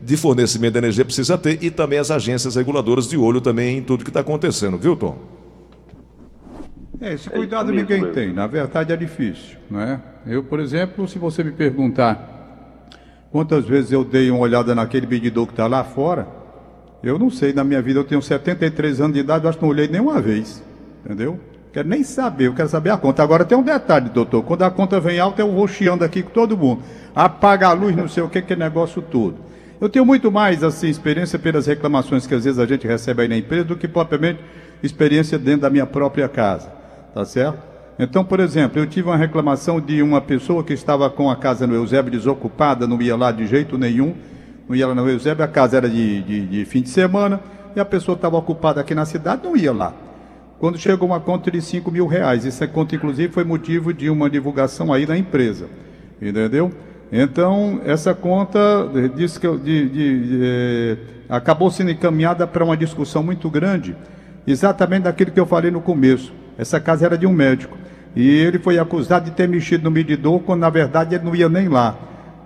de 0.00 0.16
fornecimento 0.16 0.72
de 0.72 0.78
energia 0.78 1.04
precisa 1.04 1.36
ter 1.36 1.62
e 1.62 1.70
também 1.70 1.98
as 1.98 2.10
agências 2.10 2.56
reguladoras 2.56 3.06
de 3.06 3.18
olho 3.18 3.42
também 3.42 3.76
em 3.76 3.82
tudo 3.82 4.02
que 4.02 4.08
está 4.08 4.20
acontecendo, 4.20 4.78
viu, 4.78 4.96
Tom? 4.96 5.36
É, 7.00 7.12
esse 7.12 7.28
cuidado 7.28 7.70
é 7.70 7.74
ninguém 7.74 8.00
mesmo. 8.00 8.14
tem, 8.14 8.32
na 8.32 8.46
verdade 8.46 8.92
é 8.92 8.96
difícil, 8.96 9.58
não 9.70 9.80
é? 9.80 10.00
Eu, 10.26 10.42
por 10.42 10.60
exemplo, 10.60 11.06
se 11.06 11.18
você 11.18 11.44
me 11.44 11.52
perguntar 11.52 12.88
quantas 13.30 13.66
vezes 13.66 13.92
eu 13.92 14.02
dei 14.02 14.30
uma 14.30 14.40
olhada 14.40 14.74
naquele 14.74 15.06
medidor 15.06 15.46
que 15.46 15.52
está 15.52 15.66
lá 15.66 15.84
fora, 15.84 16.26
eu 17.02 17.18
não 17.18 17.30
sei, 17.30 17.52
na 17.52 17.62
minha 17.62 17.82
vida 17.82 18.00
eu 18.00 18.04
tenho 18.04 18.22
73 18.22 19.00
anos 19.00 19.14
de 19.14 19.20
idade, 19.20 19.44
eu 19.44 19.50
acho 19.50 19.58
que 19.58 19.64
não 19.64 19.70
olhei 19.70 19.88
nenhuma 19.88 20.20
vez, 20.20 20.62
entendeu? 21.04 21.38
Quero 21.72 21.88
nem 21.88 22.02
saber, 22.02 22.46
eu 22.46 22.54
quero 22.54 22.70
saber 22.70 22.88
a 22.88 22.96
conta. 22.96 23.22
Agora 23.22 23.44
tem 23.44 23.56
um 23.56 23.62
detalhe, 23.62 24.08
doutor, 24.08 24.42
quando 24.42 24.62
a 24.62 24.70
conta 24.70 24.98
vem 24.98 25.20
alta, 25.20 25.42
eu 25.42 25.52
vou 25.52 25.68
chiando 25.68 26.02
aqui 26.02 26.22
com 26.22 26.30
todo 26.30 26.56
mundo. 26.56 26.82
Apaga 27.14 27.68
a 27.68 27.72
luz, 27.74 27.94
não 27.94 28.08
sei 28.08 28.22
o 28.22 28.30
que, 28.30 28.40
que 28.40 28.54
é 28.54 28.56
negócio 28.56 29.02
todo. 29.02 29.36
Eu 29.78 29.90
tenho 29.90 30.06
muito 30.06 30.32
mais, 30.32 30.64
assim, 30.64 30.88
experiência 30.88 31.38
pelas 31.38 31.66
reclamações 31.66 32.26
que 32.26 32.34
às 32.34 32.44
vezes 32.44 32.58
a 32.58 32.64
gente 32.64 32.86
recebe 32.86 33.22
aí 33.22 33.28
na 33.28 33.36
empresa 33.36 33.64
do 33.64 33.76
que 33.76 33.86
propriamente 33.86 34.40
experiência 34.82 35.38
dentro 35.38 35.62
da 35.62 35.70
minha 35.70 35.84
própria 35.84 36.26
casa 36.30 36.85
tá 37.16 37.24
certo? 37.24 37.58
Então, 37.98 38.22
por 38.22 38.40
exemplo, 38.40 38.78
eu 38.78 38.86
tive 38.86 39.08
uma 39.08 39.16
reclamação 39.16 39.80
de 39.80 40.02
uma 40.02 40.20
pessoa 40.20 40.62
que 40.62 40.74
estava 40.74 41.08
com 41.08 41.30
a 41.30 41.36
casa 41.36 41.66
no 41.66 41.74
Eusébio 41.74 42.10
desocupada, 42.10 42.86
não 42.86 43.00
ia 43.00 43.16
lá 43.16 43.32
de 43.32 43.46
jeito 43.46 43.78
nenhum, 43.78 44.14
não 44.68 44.76
ia 44.76 44.86
lá 44.86 44.94
no 44.94 45.08
Eusébio, 45.08 45.42
a 45.42 45.48
casa 45.48 45.78
era 45.78 45.88
de, 45.88 46.22
de, 46.22 46.46
de 46.46 46.64
fim 46.66 46.82
de 46.82 46.90
semana, 46.90 47.40
e 47.74 47.80
a 47.80 47.86
pessoa 47.86 48.16
estava 48.16 48.36
ocupada 48.36 48.82
aqui 48.82 48.94
na 48.94 49.06
cidade, 49.06 49.44
não 49.44 49.56
ia 49.56 49.72
lá. 49.72 49.94
Quando 50.58 50.76
chegou 50.76 51.08
uma 51.08 51.18
conta 51.18 51.50
de 51.50 51.62
5 51.62 51.90
mil 51.90 52.06
reais, 52.06 52.44
essa 52.44 52.68
conta, 52.68 52.94
inclusive, 52.94 53.32
foi 53.32 53.44
motivo 53.44 53.94
de 53.94 54.10
uma 54.10 54.28
divulgação 54.28 54.92
aí 54.92 55.06
na 55.06 55.16
empresa, 55.16 55.70
entendeu? 56.20 56.70
Então, 57.10 57.80
essa 57.86 58.14
conta 58.14 58.58
disse 59.14 59.40
que, 59.40 59.48
de, 59.56 59.88
de, 59.88 60.40
eh, 60.42 60.96
acabou 61.30 61.70
sendo 61.70 61.90
encaminhada 61.90 62.46
para 62.46 62.62
uma 62.62 62.76
discussão 62.76 63.22
muito 63.22 63.48
grande, 63.48 63.96
exatamente 64.46 65.04
daquilo 65.04 65.30
que 65.30 65.40
eu 65.40 65.46
falei 65.46 65.70
no 65.70 65.80
começo 65.80 66.44
essa 66.58 66.80
casa 66.80 67.06
era 67.06 67.18
de 67.18 67.26
um 67.26 67.32
médico. 67.32 67.76
E 68.14 68.28
ele 68.28 68.58
foi 68.58 68.78
acusado 68.78 69.26
de 69.26 69.30
ter 69.32 69.46
mexido 69.46 69.84
no 69.84 69.90
medidor, 69.90 70.40
quando 70.40 70.60
na 70.60 70.70
verdade 70.70 71.14
ele 71.14 71.24
não 71.24 71.34
ia 71.34 71.48
nem 71.48 71.68
lá. 71.68 71.96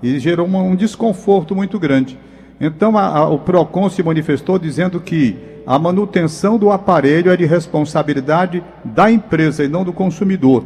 E 0.02 0.18
gerou 0.18 0.46
um, 0.46 0.74
desconforto 0.74 1.54
muito 1.54 1.78
grande. 1.78 2.18
Então 2.60 2.98
a, 2.98 3.06
a, 3.06 3.28
o 3.28 3.38
PROCON 3.38 3.88
se 3.88 4.02
manifestou 4.02 4.58
dizendo 4.58 5.00
que 5.00 5.36
a 5.66 5.78
manutenção 5.78 6.58
do 6.58 6.70
aparelho 6.72 7.30
é 7.30 7.36
de 7.36 7.44
responsabilidade 7.44 8.62
da 8.84 9.10
empresa 9.10 9.62
e 9.62 9.68
não 9.68 9.84
do 9.84 9.92
consumidor. 9.92 10.64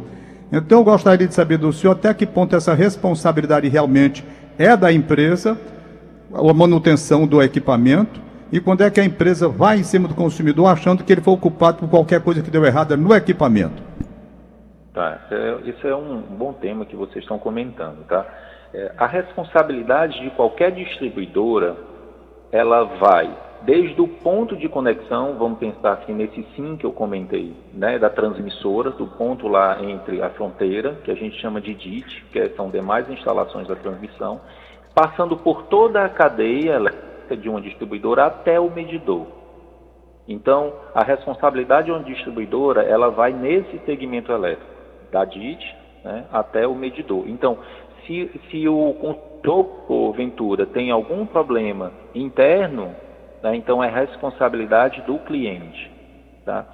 Então 0.51 0.79
eu 0.79 0.83
gostaria 0.83 1.27
de 1.27 1.33
saber 1.33 1.57
do 1.57 1.71
senhor 1.71 1.93
até 1.93 2.13
que 2.13 2.25
ponto 2.25 2.55
essa 2.55 2.73
responsabilidade 2.73 3.67
realmente 3.67 4.25
é 4.57 4.75
da 4.75 4.91
empresa, 4.91 5.57
a 6.33 6.53
manutenção 6.53 7.27
do 7.27 7.41
equipamento, 7.41 8.19
e 8.51 8.59
quando 8.59 8.81
é 8.81 8.89
que 8.89 8.99
a 8.99 9.05
empresa 9.05 9.49
vai 9.49 9.77
em 9.77 9.83
cima 9.83 10.07
do 10.07 10.15
consumidor 10.15 10.67
achando 10.67 11.03
que 11.03 11.11
ele 11.11 11.21
foi 11.21 11.33
ocupado 11.33 11.79
por 11.79 11.89
qualquer 11.89 12.21
coisa 12.21 12.41
que 12.41 12.51
deu 12.51 12.63
errada 12.63 12.95
no 12.95 13.13
equipamento? 13.13 13.81
Tá, 14.93 15.19
isso 15.65 15.85
é, 15.85 15.89
é 15.89 15.95
um 15.95 16.21
bom 16.21 16.53
tema 16.53 16.85
que 16.85 16.95
vocês 16.95 17.23
estão 17.23 17.37
comentando, 17.37 18.05
tá? 18.07 18.25
É, 18.73 18.91
a 18.97 19.07
responsabilidade 19.07 20.19
de 20.21 20.29
qualquer 20.31 20.71
distribuidora, 20.71 21.75
ela 22.51 22.83
vai 22.83 23.29
desde 23.65 23.99
o 23.99 24.07
ponto 24.07 24.55
de 24.55 24.69
conexão, 24.69 25.35
vamos 25.37 25.57
pensar 25.57 25.93
aqui 25.93 26.13
nesse 26.13 26.45
sim 26.55 26.77
que 26.77 26.85
eu 26.85 26.91
comentei, 26.91 27.55
né, 27.73 27.97
da 27.97 28.09
transmissora, 28.09 28.91
do 28.91 29.07
ponto 29.07 29.47
lá 29.47 29.81
entre 29.83 30.21
a 30.21 30.29
fronteira, 30.29 30.99
que 31.03 31.09
a 31.09 31.15
gente 31.15 31.39
chama 31.41 31.59
de 31.59 31.73
DIT, 31.73 32.25
que 32.31 32.49
são 32.49 32.69
demais 32.69 33.09
instalações 33.09 33.67
da 33.67 33.75
transmissão, 33.75 34.39
passando 34.93 35.35
por 35.35 35.63
toda 35.63 36.05
a 36.05 36.09
cadeia 36.09 36.79
de 37.33 37.47
uma 37.47 37.61
distribuidora 37.61 38.25
até 38.25 38.59
o 38.59 38.69
medidor. 38.69 39.27
Então, 40.27 40.73
a 40.93 41.03
responsabilidade 41.03 41.85
de 41.85 41.91
uma 41.91 42.03
distribuidora, 42.03 42.83
ela 42.83 43.09
vai 43.09 43.31
nesse 43.31 43.77
segmento 43.85 44.31
elétrico, 44.31 44.69
da 45.11 45.23
DIT 45.23 45.75
né, 46.03 46.25
até 46.31 46.67
o 46.67 46.75
medidor. 46.75 47.23
Então, 47.27 47.57
se, 48.05 48.29
se 48.49 48.67
o 48.67 48.93
condutor, 49.45 49.85
porventura, 49.87 50.65
tem 50.65 50.89
algum 50.89 51.25
problema 51.25 51.91
interno, 52.13 52.95
né, 53.43 53.55
então 53.55 53.83
é 53.83 53.89
responsabilidade 53.89 55.01
do 55.01 55.19
cliente. 55.19 55.91
Tá? 56.43 56.65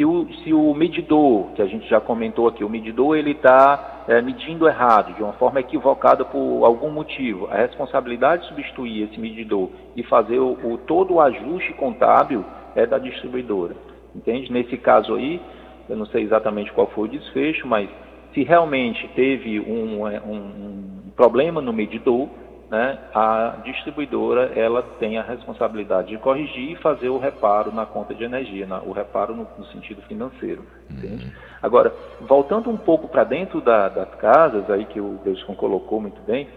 Se 0.00 0.04
o, 0.06 0.26
se 0.42 0.54
o 0.54 0.72
medidor, 0.72 1.52
que 1.52 1.60
a 1.60 1.66
gente 1.66 1.86
já 1.86 2.00
comentou 2.00 2.48
aqui, 2.48 2.64
o 2.64 2.70
medidor 2.70 3.18
ele 3.18 3.32
está 3.32 4.04
é, 4.08 4.22
medindo 4.22 4.66
errado, 4.66 5.14
de 5.14 5.22
uma 5.22 5.34
forma 5.34 5.60
equivocada 5.60 6.24
por 6.24 6.64
algum 6.64 6.90
motivo, 6.90 7.48
a 7.50 7.56
responsabilidade 7.56 8.44
de 8.44 8.48
substituir 8.48 9.02
esse 9.02 9.20
medidor 9.20 9.68
e 9.94 10.02
fazer 10.04 10.38
o, 10.38 10.52
o 10.52 10.78
todo 10.78 11.12
o 11.12 11.20
ajuste 11.20 11.74
contábil 11.74 12.42
é 12.74 12.86
da 12.86 12.96
distribuidora. 12.96 13.76
Entende? 14.16 14.50
Nesse 14.50 14.78
caso 14.78 15.14
aí, 15.16 15.38
eu 15.86 15.98
não 15.98 16.06
sei 16.06 16.22
exatamente 16.22 16.72
qual 16.72 16.86
foi 16.86 17.06
o 17.06 17.10
desfecho, 17.10 17.68
mas 17.68 17.86
se 18.32 18.42
realmente 18.42 19.06
teve 19.08 19.60
um, 19.60 20.02
um, 20.02 20.34
um 20.34 21.10
problema 21.14 21.60
no 21.60 21.74
medidor, 21.74 22.26
né, 22.70 22.98
a 23.12 23.56
distribuidora 23.64 24.52
ela 24.54 24.80
tem 25.00 25.18
a 25.18 25.22
responsabilidade 25.22 26.08
de 26.08 26.18
corrigir 26.18 26.70
e 26.70 26.76
fazer 26.76 27.08
o 27.08 27.18
reparo 27.18 27.72
na 27.72 27.84
conta 27.84 28.14
de 28.14 28.22
energia, 28.22 28.64
na, 28.64 28.80
o 28.80 28.92
reparo 28.92 29.34
no, 29.34 29.46
no 29.58 29.64
sentido 29.66 30.00
financeiro. 30.02 30.64
Uhum. 30.88 31.18
Agora, 31.60 31.92
voltando 32.20 32.70
um 32.70 32.76
pouco 32.76 33.08
para 33.08 33.24
dentro 33.24 33.60
da, 33.60 33.88
das 33.88 34.14
casas, 34.14 34.70
aí 34.70 34.84
que 34.84 35.00
o 35.00 35.18
Deuscon 35.24 35.56
colocou 35.56 36.00
muito 36.00 36.22
bem, 36.22 36.48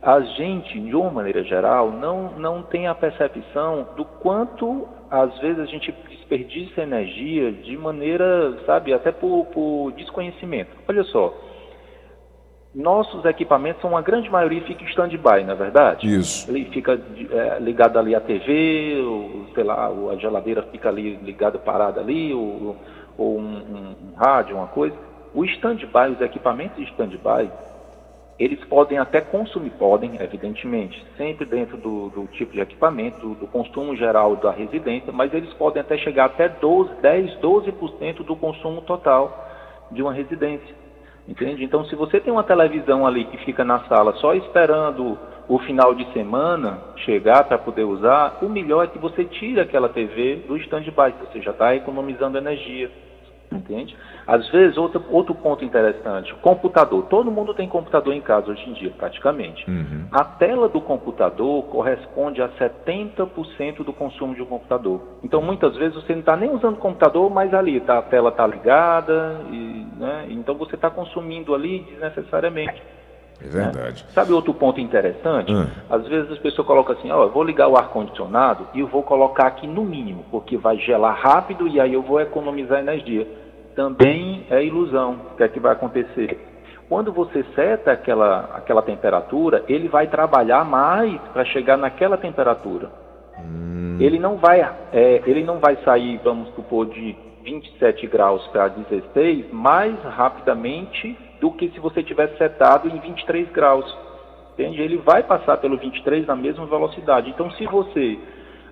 a 0.00 0.20
gente, 0.20 0.78
de 0.78 0.94
uma 0.94 1.10
maneira 1.10 1.42
geral, 1.42 1.90
não, 1.90 2.38
não 2.38 2.62
tem 2.62 2.86
a 2.86 2.94
percepção 2.94 3.88
do 3.96 4.04
quanto, 4.04 4.86
às 5.10 5.36
vezes, 5.38 5.58
a 5.58 5.66
gente 5.66 5.92
desperdiça 6.08 6.82
energia 6.82 7.50
de 7.50 7.76
maneira, 7.76 8.56
sabe, 8.64 8.92
até 8.92 9.10
por, 9.10 9.46
por 9.46 9.92
desconhecimento. 9.92 10.70
Olha 10.86 11.02
só, 11.04 11.34
nossos 12.76 13.24
equipamentos 13.24 13.82
uma 13.84 14.02
grande 14.02 14.28
maioria 14.28 14.60
fica 14.60 14.84
em 14.84 14.88
stand-by, 14.88 15.44
não 15.44 15.52
é 15.52 15.56
verdade? 15.56 16.14
Isso. 16.14 16.50
Ele 16.50 16.66
fica 16.66 17.00
é, 17.30 17.58
ligado 17.58 17.98
ali 17.98 18.14
à 18.14 18.20
TV, 18.20 19.00
ou, 19.00 19.46
sei 19.54 19.64
lá, 19.64 19.88
a 19.88 20.16
geladeira 20.16 20.62
fica 20.64 20.90
ali 20.90 21.16
ligada, 21.16 21.58
parada 21.58 22.02
ali, 22.02 22.34
ou, 22.34 22.76
ou 23.16 23.38
um, 23.38 23.42
um, 23.42 23.96
um, 24.12 24.14
rádio, 24.14 24.56
uma 24.56 24.66
coisa. 24.66 24.94
O 25.34 25.42
stand-by, 25.46 26.12
os 26.12 26.20
equipamentos 26.20 26.76
de 26.76 26.84
stand-by, 26.90 27.50
eles 28.38 28.62
podem 28.66 28.98
até 28.98 29.22
consumir, 29.22 29.70
podem, 29.70 30.20
evidentemente, 30.20 31.02
sempre 31.16 31.46
dentro 31.46 31.78
do, 31.78 32.10
do 32.10 32.26
tipo 32.26 32.52
de 32.52 32.60
equipamento, 32.60 33.18
do, 33.20 33.34
do, 33.36 33.46
consumo 33.46 33.96
geral 33.96 34.36
da 34.36 34.50
residência, 34.50 35.10
mas 35.10 35.32
eles 35.32 35.50
podem 35.54 35.80
até 35.80 35.96
chegar 35.96 36.26
até 36.26 36.46
12, 36.46 36.92
10, 37.00 37.38
12% 37.38 38.22
do 38.22 38.36
consumo 38.36 38.82
total 38.82 39.46
de 39.90 40.02
uma 40.02 40.12
residência. 40.12 40.85
Entende? 41.28 41.64
Então, 41.64 41.84
se 41.86 41.96
você 41.96 42.20
tem 42.20 42.32
uma 42.32 42.44
televisão 42.44 43.06
ali 43.06 43.24
que 43.24 43.36
fica 43.38 43.64
na 43.64 43.80
sala 43.80 44.12
só 44.14 44.34
esperando 44.34 45.18
o 45.48 45.58
final 45.60 45.94
de 45.94 46.10
semana 46.12 46.78
chegar 46.96 47.44
para 47.44 47.58
poder 47.58 47.84
usar, 47.84 48.38
o 48.42 48.48
melhor 48.48 48.84
é 48.84 48.88
que 48.88 48.98
você 48.98 49.24
tire 49.24 49.60
aquela 49.60 49.88
TV 49.88 50.44
do 50.46 50.56
stand-by, 50.56 51.14
você 51.20 51.40
já 51.40 51.50
está 51.50 51.74
economizando 51.74 52.38
energia. 52.38 52.90
Entende? 53.50 53.96
Às 54.26 54.48
vezes, 54.50 54.76
outro, 54.76 55.04
outro 55.08 55.34
ponto 55.34 55.64
interessante, 55.64 56.34
computador. 56.42 57.04
Todo 57.04 57.30
mundo 57.30 57.54
tem 57.54 57.68
computador 57.68 58.12
em 58.12 58.20
casa 58.20 58.50
hoje 58.50 58.68
em 58.68 58.72
dia, 58.72 58.90
praticamente. 58.90 59.68
Uhum. 59.70 60.06
A 60.10 60.24
tela 60.24 60.68
do 60.68 60.80
computador 60.80 61.62
corresponde 61.66 62.42
a 62.42 62.48
70% 62.48 63.84
do 63.84 63.92
consumo 63.92 64.34
de 64.34 64.42
um 64.42 64.46
computador. 64.46 65.00
Então, 65.22 65.40
muitas 65.40 65.76
vezes, 65.76 65.94
você 65.94 66.12
não 66.12 66.20
está 66.20 66.36
nem 66.36 66.50
usando 66.50 66.74
o 66.74 66.80
computador, 66.80 67.30
mas 67.30 67.54
ali 67.54 67.78
tá, 67.80 67.98
a 67.98 68.02
tela 68.02 68.30
está 68.30 68.44
ligada, 68.46 69.42
e, 69.52 69.85
né, 69.96 70.26
então 70.30 70.54
você 70.56 70.74
está 70.74 70.90
consumindo 70.90 71.54
ali 71.54 71.80
desnecessariamente. 71.80 72.82
É 73.42 73.48
verdade. 73.48 74.04
Né? 74.04 74.10
Sabe 74.12 74.32
outro 74.32 74.54
ponto 74.54 74.80
interessante? 74.80 75.52
Hum. 75.52 75.66
Às 75.90 76.06
vezes 76.06 76.30
as 76.32 76.38
pessoas 76.38 76.66
colocam 76.66 76.96
assim, 76.96 77.10
ó, 77.10 77.24
eu 77.24 77.30
vou 77.30 77.42
ligar 77.42 77.68
o 77.68 77.76
ar-condicionado 77.76 78.66
e 78.74 78.80
eu 78.80 78.86
vou 78.86 79.02
colocar 79.02 79.46
aqui 79.46 79.66
no 79.66 79.84
mínimo, 79.84 80.24
porque 80.30 80.56
vai 80.56 80.78
gelar 80.78 81.18
rápido 81.18 81.68
e 81.68 81.80
aí 81.80 81.92
eu 81.92 82.02
vou 82.02 82.20
economizar 82.20 82.80
energia. 82.80 83.26
Também 83.74 84.46
é 84.50 84.64
ilusão. 84.64 85.20
O 85.32 85.36
que 85.36 85.42
é 85.42 85.48
que 85.48 85.60
vai 85.60 85.72
acontecer? 85.72 86.38
Quando 86.88 87.12
você 87.12 87.44
seta 87.54 87.92
aquela, 87.92 88.50
aquela 88.54 88.80
temperatura, 88.80 89.64
ele 89.68 89.88
vai 89.88 90.06
trabalhar 90.06 90.64
mais 90.64 91.20
para 91.32 91.44
chegar 91.44 91.76
naquela 91.76 92.16
temperatura. 92.16 92.90
Hum. 93.38 93.98
Ele, 94.00 94.18
não 94.18 94.36
vai, 94.36 94.60
é, 94.92 95.22
ele 95.26 95.44
não 95.44 95.58
vai 95.58 95.76
sair, 95.84 96.20
vamos 96.22 96.48
supor, 96.54 96.86
de 96.86 97.16
27 97.46 98.08
graus 98.08 98.44
para 98.48 98.66
16 98.68 99.52
mais 99.52 99.96
rapidamente 100.02 101.16
do 101.40 101.52
que 101.52 101.70
se 101.70 101.78
você 101.78 102.02
tivesse 102.02 102.36
setado 102.36 102.88
em 102.88 102.98
23 102.98 103.48
graus. 103.50 103.86
Entende? 104.54 104.82
Ele 104.82 104.96
vai 104.96 105.22
passar 105.22 105.58
pelo 105.58 105.78
23 105.78 106.26
na 106.26 106.34
mesma 106.34 106.66
velocidade. 106.66 107.30
Então, 107.30 107.50
se 107.52 107.64
você, 107.66 108.18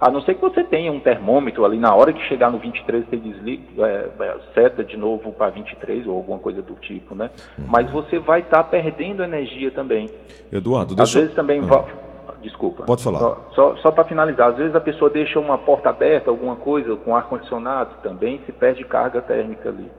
a 0.01 0.11
não 0.11 0.23
ser 0.23 0.35
que 0.35 0.41
você 0.41 0.65
tenha 0.65 0.91
um 0.91 0.99
termômetro 0.99 1.65
ali, 1.65 1.79
na 1.79 1.95
hora 1.95 2.13
que 2.13 2.23
chegar 2.23 2.51
no 2.51 2.59
23, 2.59 3.05
você 3.07 3.17
desliga, 3.17 3.87
é, 3.87 4.11
é, 4.19 4.37
seta 4.55 4.83
de 4.83 4.97
novo 4.97 5.31
para 5.33 5.51
23 5.51 6.07
ou 6.07 6.17
alguma 6.17 6.39
coisa 6.39 6.63
do 6.63 6.75
tipo, 6.75 7.15
né? 7.15 7.31
Uhum. 7.59 7.67
Mas 7.69 7.91
você 7.91 8.19
vai 8.19 8.41
estar 8.41 8.63
tá 8.63 8.65
perdendo 8.65 9.23
energia 9.23 9.71
também. 9.71 10.09
Eduardo, 10.51 10.95
deixa... 10.97 11.19
Às 11.19 11.25
vezes 11.25 11.37
também... 11.37 11.61
Ah. 11.61 12.04
Desculpa. 12.45 12.83
Pode 12.85 13.03
falar. 13.03 13.21
Só, 13.21 13.49
só, 13.55 13.77
só 13.77 13.91
para 13.91 14.05
finalizar, 14.05 14.51
às 14.51 14.57
vezes 14.59 14.77
a 14.77 14.81
pessoa 14.81 15.11
deixa 15.11 15.41
uma 15.41 15.57
porta 15.57 15.89
aberta, 15.89 16.31
alguma 16.31 16.55
coisa, 16.55 16.95
com 16.97 17.17
ar-condicionado, 17.17 17.95
também 18.03 18.39
se 18.45 18.53
perde 18.53 18.85
carga 18.85 19.23
térmica 19.23 19.71
ali. 19.71 19.91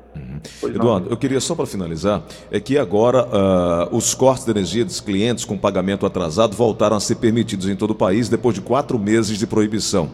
Eduardo, 0.63 1.09
eu 1.09 1.17
queria 1.17 1.39
só 1.39 1.55
para 1.55 1.65
finalizar, 1.65 2.21
é 2.51 2.59
que 2.59 2.77
agora 2.77 3.25
uh, 3.25 3.95
os 3.95 4.13
cortes 4.13 4.45
de 4.45 4.51
energia 4.51 4.85
dos 4.85 5.01
clientes 5.01 5.43
com 5.43 5.57
pagamento 5.57 6.05
atrasado 6.05 6.55
voltaram 6.55 6.95
a 6.95 6.99
ser 6.99 7.15
permitidos 7.15 7.67
em 7.67 7.75
todo 7.75 7.91
o 7.91 7.95
país 7.95 8.29
depois 8.29 8.53
de 8.53 8.61
quatro 8.61 8.99
meses 8.99 9.39
de 9.39 9.47
proibição 9.47 10.11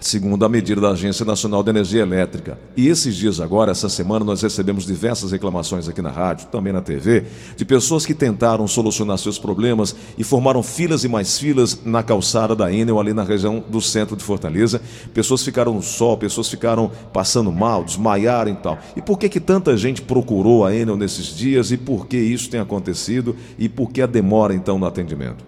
segundo 0.00 0.44
a 0.44 0.48
medida 0.48 0.80
da 0.80 0.90
Agência 0.90 1.24
Nacional 1.24 1.62
de 1.62 1.70
Energia 1.70 2.02
Elétrica. 2.02 2.58
E 2.76 2.88
esses 2.88 3.14
dias 3.14 3.40
agora, 3.40 3.70
essa 3.70 3.88
semana, 3.88 4.24
nós 4.24 4.42
recebemos 4.42 4.86
diversas 4.86 5.32
reclamações 5.32 5.88
aqui 5.88 6.02
na 6.02 6.10
rádio, 6.10 6.48
também 6.48 6.72
na 6.72 6.80
TV, 6.80 7.24
de 7.56 7.64
pessoas 7.64 8.04
que 8.04 8.14
tentaram 8.14 8.66
solucionar 8.66 9.18
seus 9.18 9.38
problemas 9.38 9.94
e 10.18 10.24
formaram 10.24 10.62
filas 10.62 11.04
e 11.04 11.08
mais 11.08 11.38
filas 11.38 11.84
na 11.84 12.02
calçada 12.02 12.54
da 12.54 12.72
Enel, 12.72 13.00
ali 13.00 13.12
na 13.12 13.24
região 13.24 13.62
do 13.68 13.80
centro 13.80 14.16
de 14.16 14.24
Fortaleza. 14.24 14.80
Pessoas 15.12 15.42
ficaram 15.42 15.74
no 15.74 15.82
sol, 15.82 16.16
pessoas 16.16 16.48
ficaram 16.48 16.90
passando 17.12 17.50
mal, 17.50 17.84
desmaiaram 17.84 18.52
e 18.52 18.56
tal. 18.56 18.78
E 18.96 19.02
por 19.02 19.18
que 19.18 19.28
que 19.28 19.40
tanta 19.40 19.76
gente 19.76 20.02
procurou 20.02 20.64
a 20.64 20.74
Enel 20.74 20.96
nesses 20.96 21.26
dias 21.26 21.70
e 21.70 21.76
por 21.76 22.06
que 22.06 22.16
isso 22.16 22.50
tem 22.50 22.60
acontecido 22.60 23.36
e 23.58 23.68
por 23.68 23.90
que 23.90 24.02
a 24.02 24.06
demora 24.06 24.54
então 24.54 24.78
no 24.78 24.86
atendimento? 24.86 25.44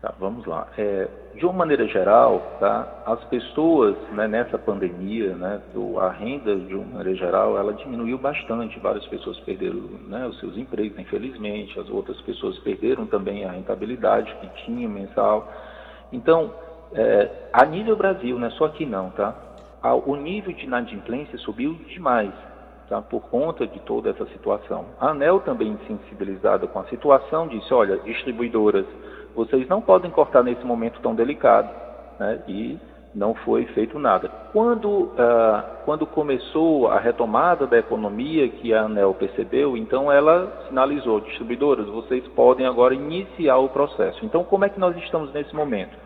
Tá, 0.00 0.12
vamos 0.18 0.44
lá. 0.46 0.66
É, 0.76 1.08
de 1.42 1.46
uma 1.46 1.54
maneira 1.54 1.88
geral, 1.88 2.40
tá, 2.60 3.02
as 3.04 3.24
pessoas 3.24 3.96
né, 4.12 4.28
nessa 4.28 4.56
pandemia, 4.56 5.34
né, 5.34 5.60
a 6.00 6.08
renda 6.08 6.54
de 6.54 6.72
uma 6.72 6.98
maneira 6.98 7.18
geral, 7.18 7.58
ela 7.58 7.72
diminuiu 7.72 8.16
bastante. 8.16 8.78
Várias 8.78 9.04
pessoas 9.08 9.40
perderam 9.40 9.80
né, 10.06 10.24
os 10.24 10.38
seus 10.38 10.56
empregos, 10.56 10.96
infelizmente. 11.00 11.80
As 11.80 11.90
outras 11.90 12.20
pessoas 12.20 12.56
perderam 12.60 13.06
também 13.06 13.44
a 13.44 13.50
rentabilidade 13.50 14.32
que 14.36 14.64
tinham 14.64 14.88
mensal. 14.88 15.52
Então, 16.12 16.54
é, 16.94 17.28
a 17.52 17.64
nível 17.64 17.96
Brasil, 17.96 18.38
não 18.38 18.46
é 18.46 18.50
só 18.50 18.66
aqui 18.66 18.86
não, 18.86 19.10
tá? 19.10 19.34
O 20.06 20.14
nível 20.14 20.52
de 20.52 20.64
inadimplência 20.64 21.36
subiu 21.38 21.74
demais. 21.88 22.32
Tá, 22.88 23.00
por 23.00 23.22
conta 23.22 23.66
de 23.66 23.80
toda 23.80 24.10
essa 24.10 24.26
situação. 24.26 24.84
A 25.00 25.10
ANEL 25.10 25.40
também 25.40 25.78
sensibilizada 25.86 26.66
com 26.66 26.78
a 26.78 26.84
situação 26.84 27.48
disse, 27.48 27.72
olha, 27.72 27.96
distribuidoras, 27.98 28.84
vocês 29.34 29.68
não 29.68 29.80
podem 29.80 30.10
cortar 30.10 30.42
nesse 30.42 30.64
momento 30.64 31.00
tão 31.00 31.14
delicado, 31.14 31.70
né? 32.18 32.42
E 32.48 32.78
não 33.14 33.34
foi 33.34 33.66
feito 33.66 33.98
nada. 33.98 34.28
Quando, 34.52 34.88
uh, 34.88 35.62
quando 35.84 36.06
começou 36.06 36.88
a 36.88 36.98
retomada 36.98 37.66
da 37.66 37.78
economia, 37.78 38.48
que 38.48 38.72
a 38.72 38.82
ANEL 38.82 39.14
percebeu, 39.14 39.76
então 39.76 40.10
ela 40.10 40.64
sinalizou, 40.68 41.20
distribuidoras, 41.20 41.86
vocês 41.86 42.26
podem 42.28 42.66
agora 42.66 42.94
iniciar 42.94 43.58
o 43.58 43.68
processo. 43.68 44.24
Então, 44.24 44.44
como 44.44 44.64
é 44.64 44.68
que 44.68 44.80
nós 44.80 44.96
estamos 44.96 45.32
nesse 45.32 45.54
momento? 45.54 45.96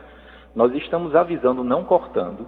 Nós 0.54 0.75
estamos 0.75 1.14
avisando, 1.14 1.62
não 1.62 1.85
cortando, 1.85 2.47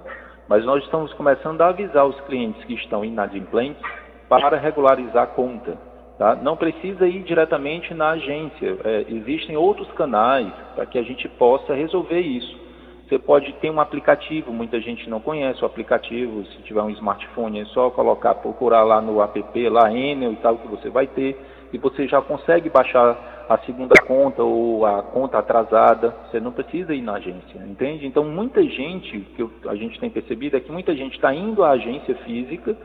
mas 0.49 0.65
nós 0.65 0.83
estamos 0.83 1.13
começando 1.13 1.61
a 1.61 1.69
avisar 1.69 2.07
os 2.07 2.19
clientes 2.23 2.63
que 2.65 2.75
estão 2.75 3.05
inadimplentes 3.05 3.83
para 4.29 4.57
regularizar 4.57 5.25
a 5.25 5.27
conta. 5.27 5.88
Tá? 6.19 6.35
Não 6.35 6.57
precisa 6.57 7.07
ir 7.07 7.23
diretamente 7.23 7.95
na 7.95 8.11
agência. 8.11 8.77
É, 8.85 9.07
existem 9.09 9.57
outros 9.57 9.89
canais 9.93 10.53
para 10.75 10.85
que 10.85 10.99
a 10.99 11.03
gente 11.03 11.29
possa 11.29 11.73
resolver 11.73 12.21
isso. 12.21 12.59
Você 13.09 13.19
pode 13.19 13.53
ter 13.55 13.71
um 13.71 13.81
aplicativo, 13.81 14.53
muita 14.53 14.81
gente 14.81 15.09
não 15.09 15.21
conhece 15.21 15.63
o 15.63 15.67
aplicativo. 15.67 16.45
Se 16.47 16.63
tiver 16.63 16.83
um 16.83 16.91
smartphone, 16.91 17.61
é 17.61 17.65
só 17.67 17.89
colocar, 17.89 18.35
procurar 18.35 18.83
lá 18.83 19.01
no 19.01 19.23
app, 19.23 19.69
lá 19.69 19.91
Enel 19.91 20.33
e 20.33 20.37
tal, 20.37 20.59
que 20.59 20.67
você 20.67 20.91
vai 20.91 21.07
ter. 21.07 21.41
E 21.73 21.79
você 21.79 22.09
já 22.09 22.21
consegue 22.21 22.69
baixar 22.69 23.47
a 23.49 23.57
segunda 23.59 23.95
conta 24.07 24.43
ou 24.43 24.85
a 24.85 25.03
conta 25.03 25.39
atrasada. 25.39 26.15
Você 26.29 26.41
não 26.41 26.51
precisa 26.51 26.93
ir 26.93 27.01
na 27.01 27.15
agência, 27.15 27.59
entende? 27.65 28.07
Então, 28.07 28.25
muita 28.25 28.63
gente, 28.63 29.21
que 29.21 29.49
a 29.69 29.75
gente 29.77 29.99
tem 30.01 30.11
percebido 30.11 30.57
é 30.57 30.61
que 30.61 30.73
muita 30.73 30.95
gente 30.95 31.15
está 31.15 31.33
indo 31.33 31.63
à 31.63 31.71
agência 31.71 32.15
física 32.17 32.77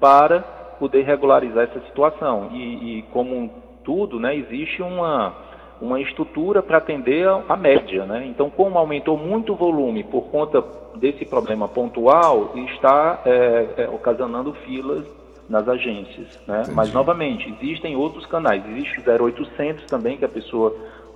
para 0.00 0.57
poder 0.78 1.02
regularizar 1.02 1.64
essa 1.64 1.80
situação. 1.86 2.50
E, 2.52 2.98
e 2.98 3.02
como 3.12 3.50
tudo, 3.84 4.20
né, 4.20 4.36
existe 4.36 4.82
uma, 4.82 5.34
uma 5.80 6.00
estrutura 6.00 6.62
para 6.62 6.78
atender 6.78 7.26
a, 7.26 7.56
média. 7.56 8.04
Né? 8.04 8.26
Então, 8.26 8.50
como 8.50 8.78
aumentou 8.78 9.16
muito 9.16 9.52
o 9.52 9.56
volume 9.56 10.04
por 10.04 10.22
conta 10.30 10.62
desse 10.96 11.24
problema 11.24 11.68
pontual, 11.68 12.52
está 12.54 13.22
é, 13.24 13.66
é, 13.78 13.88
ocasionando 13.88 14.52
filas 14.64 15.06
nas 15.48 15.66
agências. 15.68 16.38
Né? 16.46 16.64
Mas, 16.74 16.92
novamente, 16.92 17.54
existem 17.60 17.96
outros 17.96 18.26
canais. 18.26 18.62
Existe 18.70 19.00
o 19.00 19.24
0800 19.24 19.84
também, 19.86 20.16
que 20.16 20.24
a 20.24 20.28
pessoa 20.28 20.74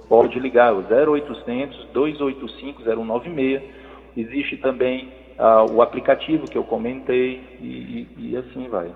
pode 0.09 0.39
ligar, 0.39 0.73
o 0.73 0.81
0800 0.81 1.89
285 1.93 2.83
0196. 2.83 3.63
Existe 4.17 4.57
também 4.59 5.09
ah, 5.39 5.65
o 5.65 5.83
aplicativo 5.83 6.47
que 6.49 6.57
eu 6.57 6.65
comentei 6.65 7.41
e, 7.61 8.07
e, 8.19 8.31
e 8.31 8.37
assim 8.37 8.69
vai. 8.69 8.91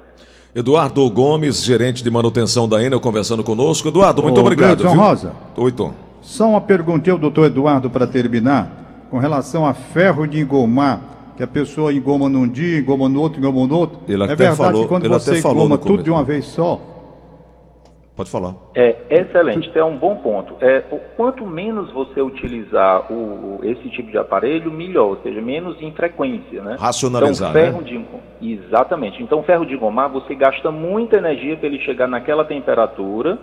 Eduardo 0.57 1.11
Gomes, 1.11 1.63
gerente 1.63 2.03
de 2.03 2.11
manutenção 2.11 2.67
da 2.67 2.83
Enel, 2.83 2.99
conversando 2.99 3.45
conosco. 3.45 3.89
Eduardo, 3.89 4.23
muito 4.23 4.39
Ô, 4.39 4.41
obrigado. 4.41 4.79
Gleison 4.79 4.97
Rosa. 4.99 5.33
Oi, 5.55 5.71
Tom. 5.71 5.93
Só 6.23 6.49
uma 6.49 6.63
pergunta 6.63 7.13
ao 7.13 7.19
doutor 7.19 7.49
Eduardo 7.49 7.91
para 7.91 8.07
terminar, 8.07 9.05
com 9.11 9.19
relação 9.19 9.67
a 9.67 9.75
ferro 9.75 10.27
de 10.27 10.41
engomar, 10.41 11.35
que 11.37 11.43
a 11.43 11.47
pessoa 11.47 11.93
engoma 11.93 12.31
num 12.31 12.49
dia, 12.49 12.79
engoma 12.79 13.07
no 13.07 13.21
outro, 13.21 13.39
engoma 13.39 13.67
no 13.67 13.77
outro. 13.77 13.99
Ele 14.09 14.23
é 14.25 14.29
verdade 14.29 14.57
falou, 14.57 14.85
que 14.85 14.89
quando 14.89 15.07
você 15.11 15.41
engoma 15.41 15.77
tudo 15.77 16.03
de 16.03 16.11
uma 16.11 16.25
vez 16.25 16.47
só, 16.47 16.81
Pode 18.17 18.31
falar. 18.31 18.55
É 18.75 18.97
excelente, 19.11 19.71
é 19.75 19.85
um 19.85 19.99
bom 19.99 20.17
ponto. 20.17 20.57
É, 20.63 20.81
quanto 21.19 21.45
menos 21.45 21.93
você 21.93 22.23
utilizar 22.23 23.13
o, 23.13 23.61
esse 23.63 23.91
tipo 23.91 24.11
de 24.11 24.17
aparelho, 24.17 24.73
melhor, 24.73 25.09
ou 25.09 25.17
seja, 25.23 25.43
menos 25.43 25.81
em 25.83 25.93
frequência, 25.93 26.63
né? 26.63 26.77
Racionalizar, 26.81 27.51
então, 27.51 27.63
ferro 27.63 27.83
né? 27.83 28.05
De, 28.41 28.55
exatamente. 28.55 29.23
Então, 29.23 29.43
ferro 29.43 29.67
de 29.67 29.77
gomar, 29.77 30.09
você 30.09 30.35
gasta 30.35 30.71
muita 30.71 31.19
energia 31.19 31.59
para 31.59 31.67
ele 31.67 31.79
chegar 31.81 32.09
naquela 32.09 32.43
temperatura 32.43 33.39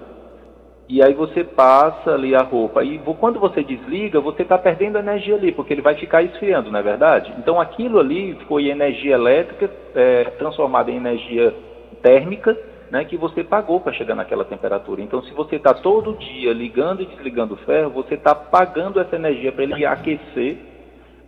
e 0.89 1.03
aí 1.03 1.13
você 1.13 1.43
passa 1.43 2.09
ali 2.09 2.33
a 2.33 2.41
roupa. 2.41 2.83
E 2.83 2.99
quando 3.19 3.39
você 3.39 3.63
desliga, 3.63 4.19
você 4.19 4.41
está 4.41 4.57
perdendo 4.57 4.97
energia 4.97 5.35
ali, 5.35 5.51
porque 5.51 5.71
ele 5.71 5.83
vai 5.83 5.93
ficar 5.93 6.23
esfriando, 6.23 6.71
não 6.71 6.79
é 6.79 6.83
verdade? 6.83 7.31
Então, 7.37 7.61
aquilo 7.61 7.99
ali 7.99 8.39
foi 8.47 8.69
energia 8.69 9.13
elétrica 9.13 9.69
é, 9.93 10.23
transformada 10.39 10.89
em 10.89 10.97
energia 10.97 11.53
térmica 12.01 12.57
né, 12.91 13.05
que 13.05 13.17
você 13.17 13.43
pagou 13.43 13.79
para 13.79 13.93
chegar 13.93 14.15
naquela 14.15 14.45
temperatura. 14.45 15.01
Então, 15.01 15.21
se 15.23 15.31
você 15.33 15.55
está 15.55 15.73
todo 15.73 16.17
dia 16.17 16.53
ligando 16.53 17.01
e 17.01 17.05
desligando 17.05 17.55
o 17.55 17.57
ferro, 17.57 17.89
você 17.89 18.15
está 18.15 18.35
pagando 18.35 18.99
essa 18.99 19.15
energia 19.15 19.51
para 19.51 19.63
ele 19.63 19.85
aquecer, 19.85 20.57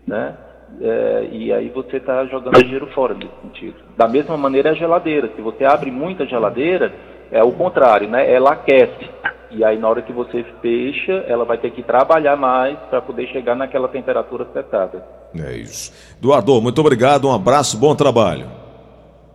né? 0.05 0.35
É, 0.81 1.29
e 1.31 1.53
aí 1.53 1.69
você 1.69 1.97
está 1.97 2.25
jogando 2.25 2.61
dinheiro 2.61 2.87
fora 2.87 3.13
nesse 3.13 3.33
sentido. 3.41 3.75
Da 3.95 4.07
mesma 4.07 4.35
maneira 4.35 4.71
a 4.71 4.73
geladeira. 4.73 5.31
Se 5.35 5.41
você 5.41 5.63
abre 5.63 5.91
muita 5.91 6.25
geladeira, 6.25 6.93
é 7.31 7.43
o 7.43 7.51
contrário, 7.51 8.09
né? 8.09 8.31
Ela 8.31 8.53
aquece. 8.53 9.09
E 9.51 9.63
aí 9.63 9.77
na 9.77 9.87
hora 9.87 10.01
que 10.01 10.11
você 10.11 10.43
fecha, 10.61 11.13
ela 11.27 11.45
vai 11.45 11.57
ter 11.57 11.71
que 11.71 11.81
trabalhar 11.81 12.35
mais 12.35 12.77
para 12.89 13.01
poder 13.01 13.27
chegar 13.27 13.55
naquela 13.55 13.87
temperatura 13.87 14.45
setada. 14.51 15.05
É 15.37 15.55
isso. 15.55 15.93
Eduardo, 16.17 16.61
muito 16.61 16.81
obrigado, 16.81 17.27
um 17.27 17.33
abraço, 17.33 17.77
bom 17.77 17.95
trabalho. 17.95 18.64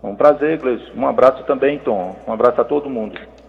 Um 0.03 0.15
prazer, 0.17 0.59
Gleison. 0.59 0.93
Um 0.97 1.07
abraço 1.07 1.45
também, 1.45 1.79
Tom. 1.79 2.17
Um 2.27 2.33
abraço 2.33 2.61
a 2.61 2.65
todo 2.65 2.89
mundo. 2.89 3.19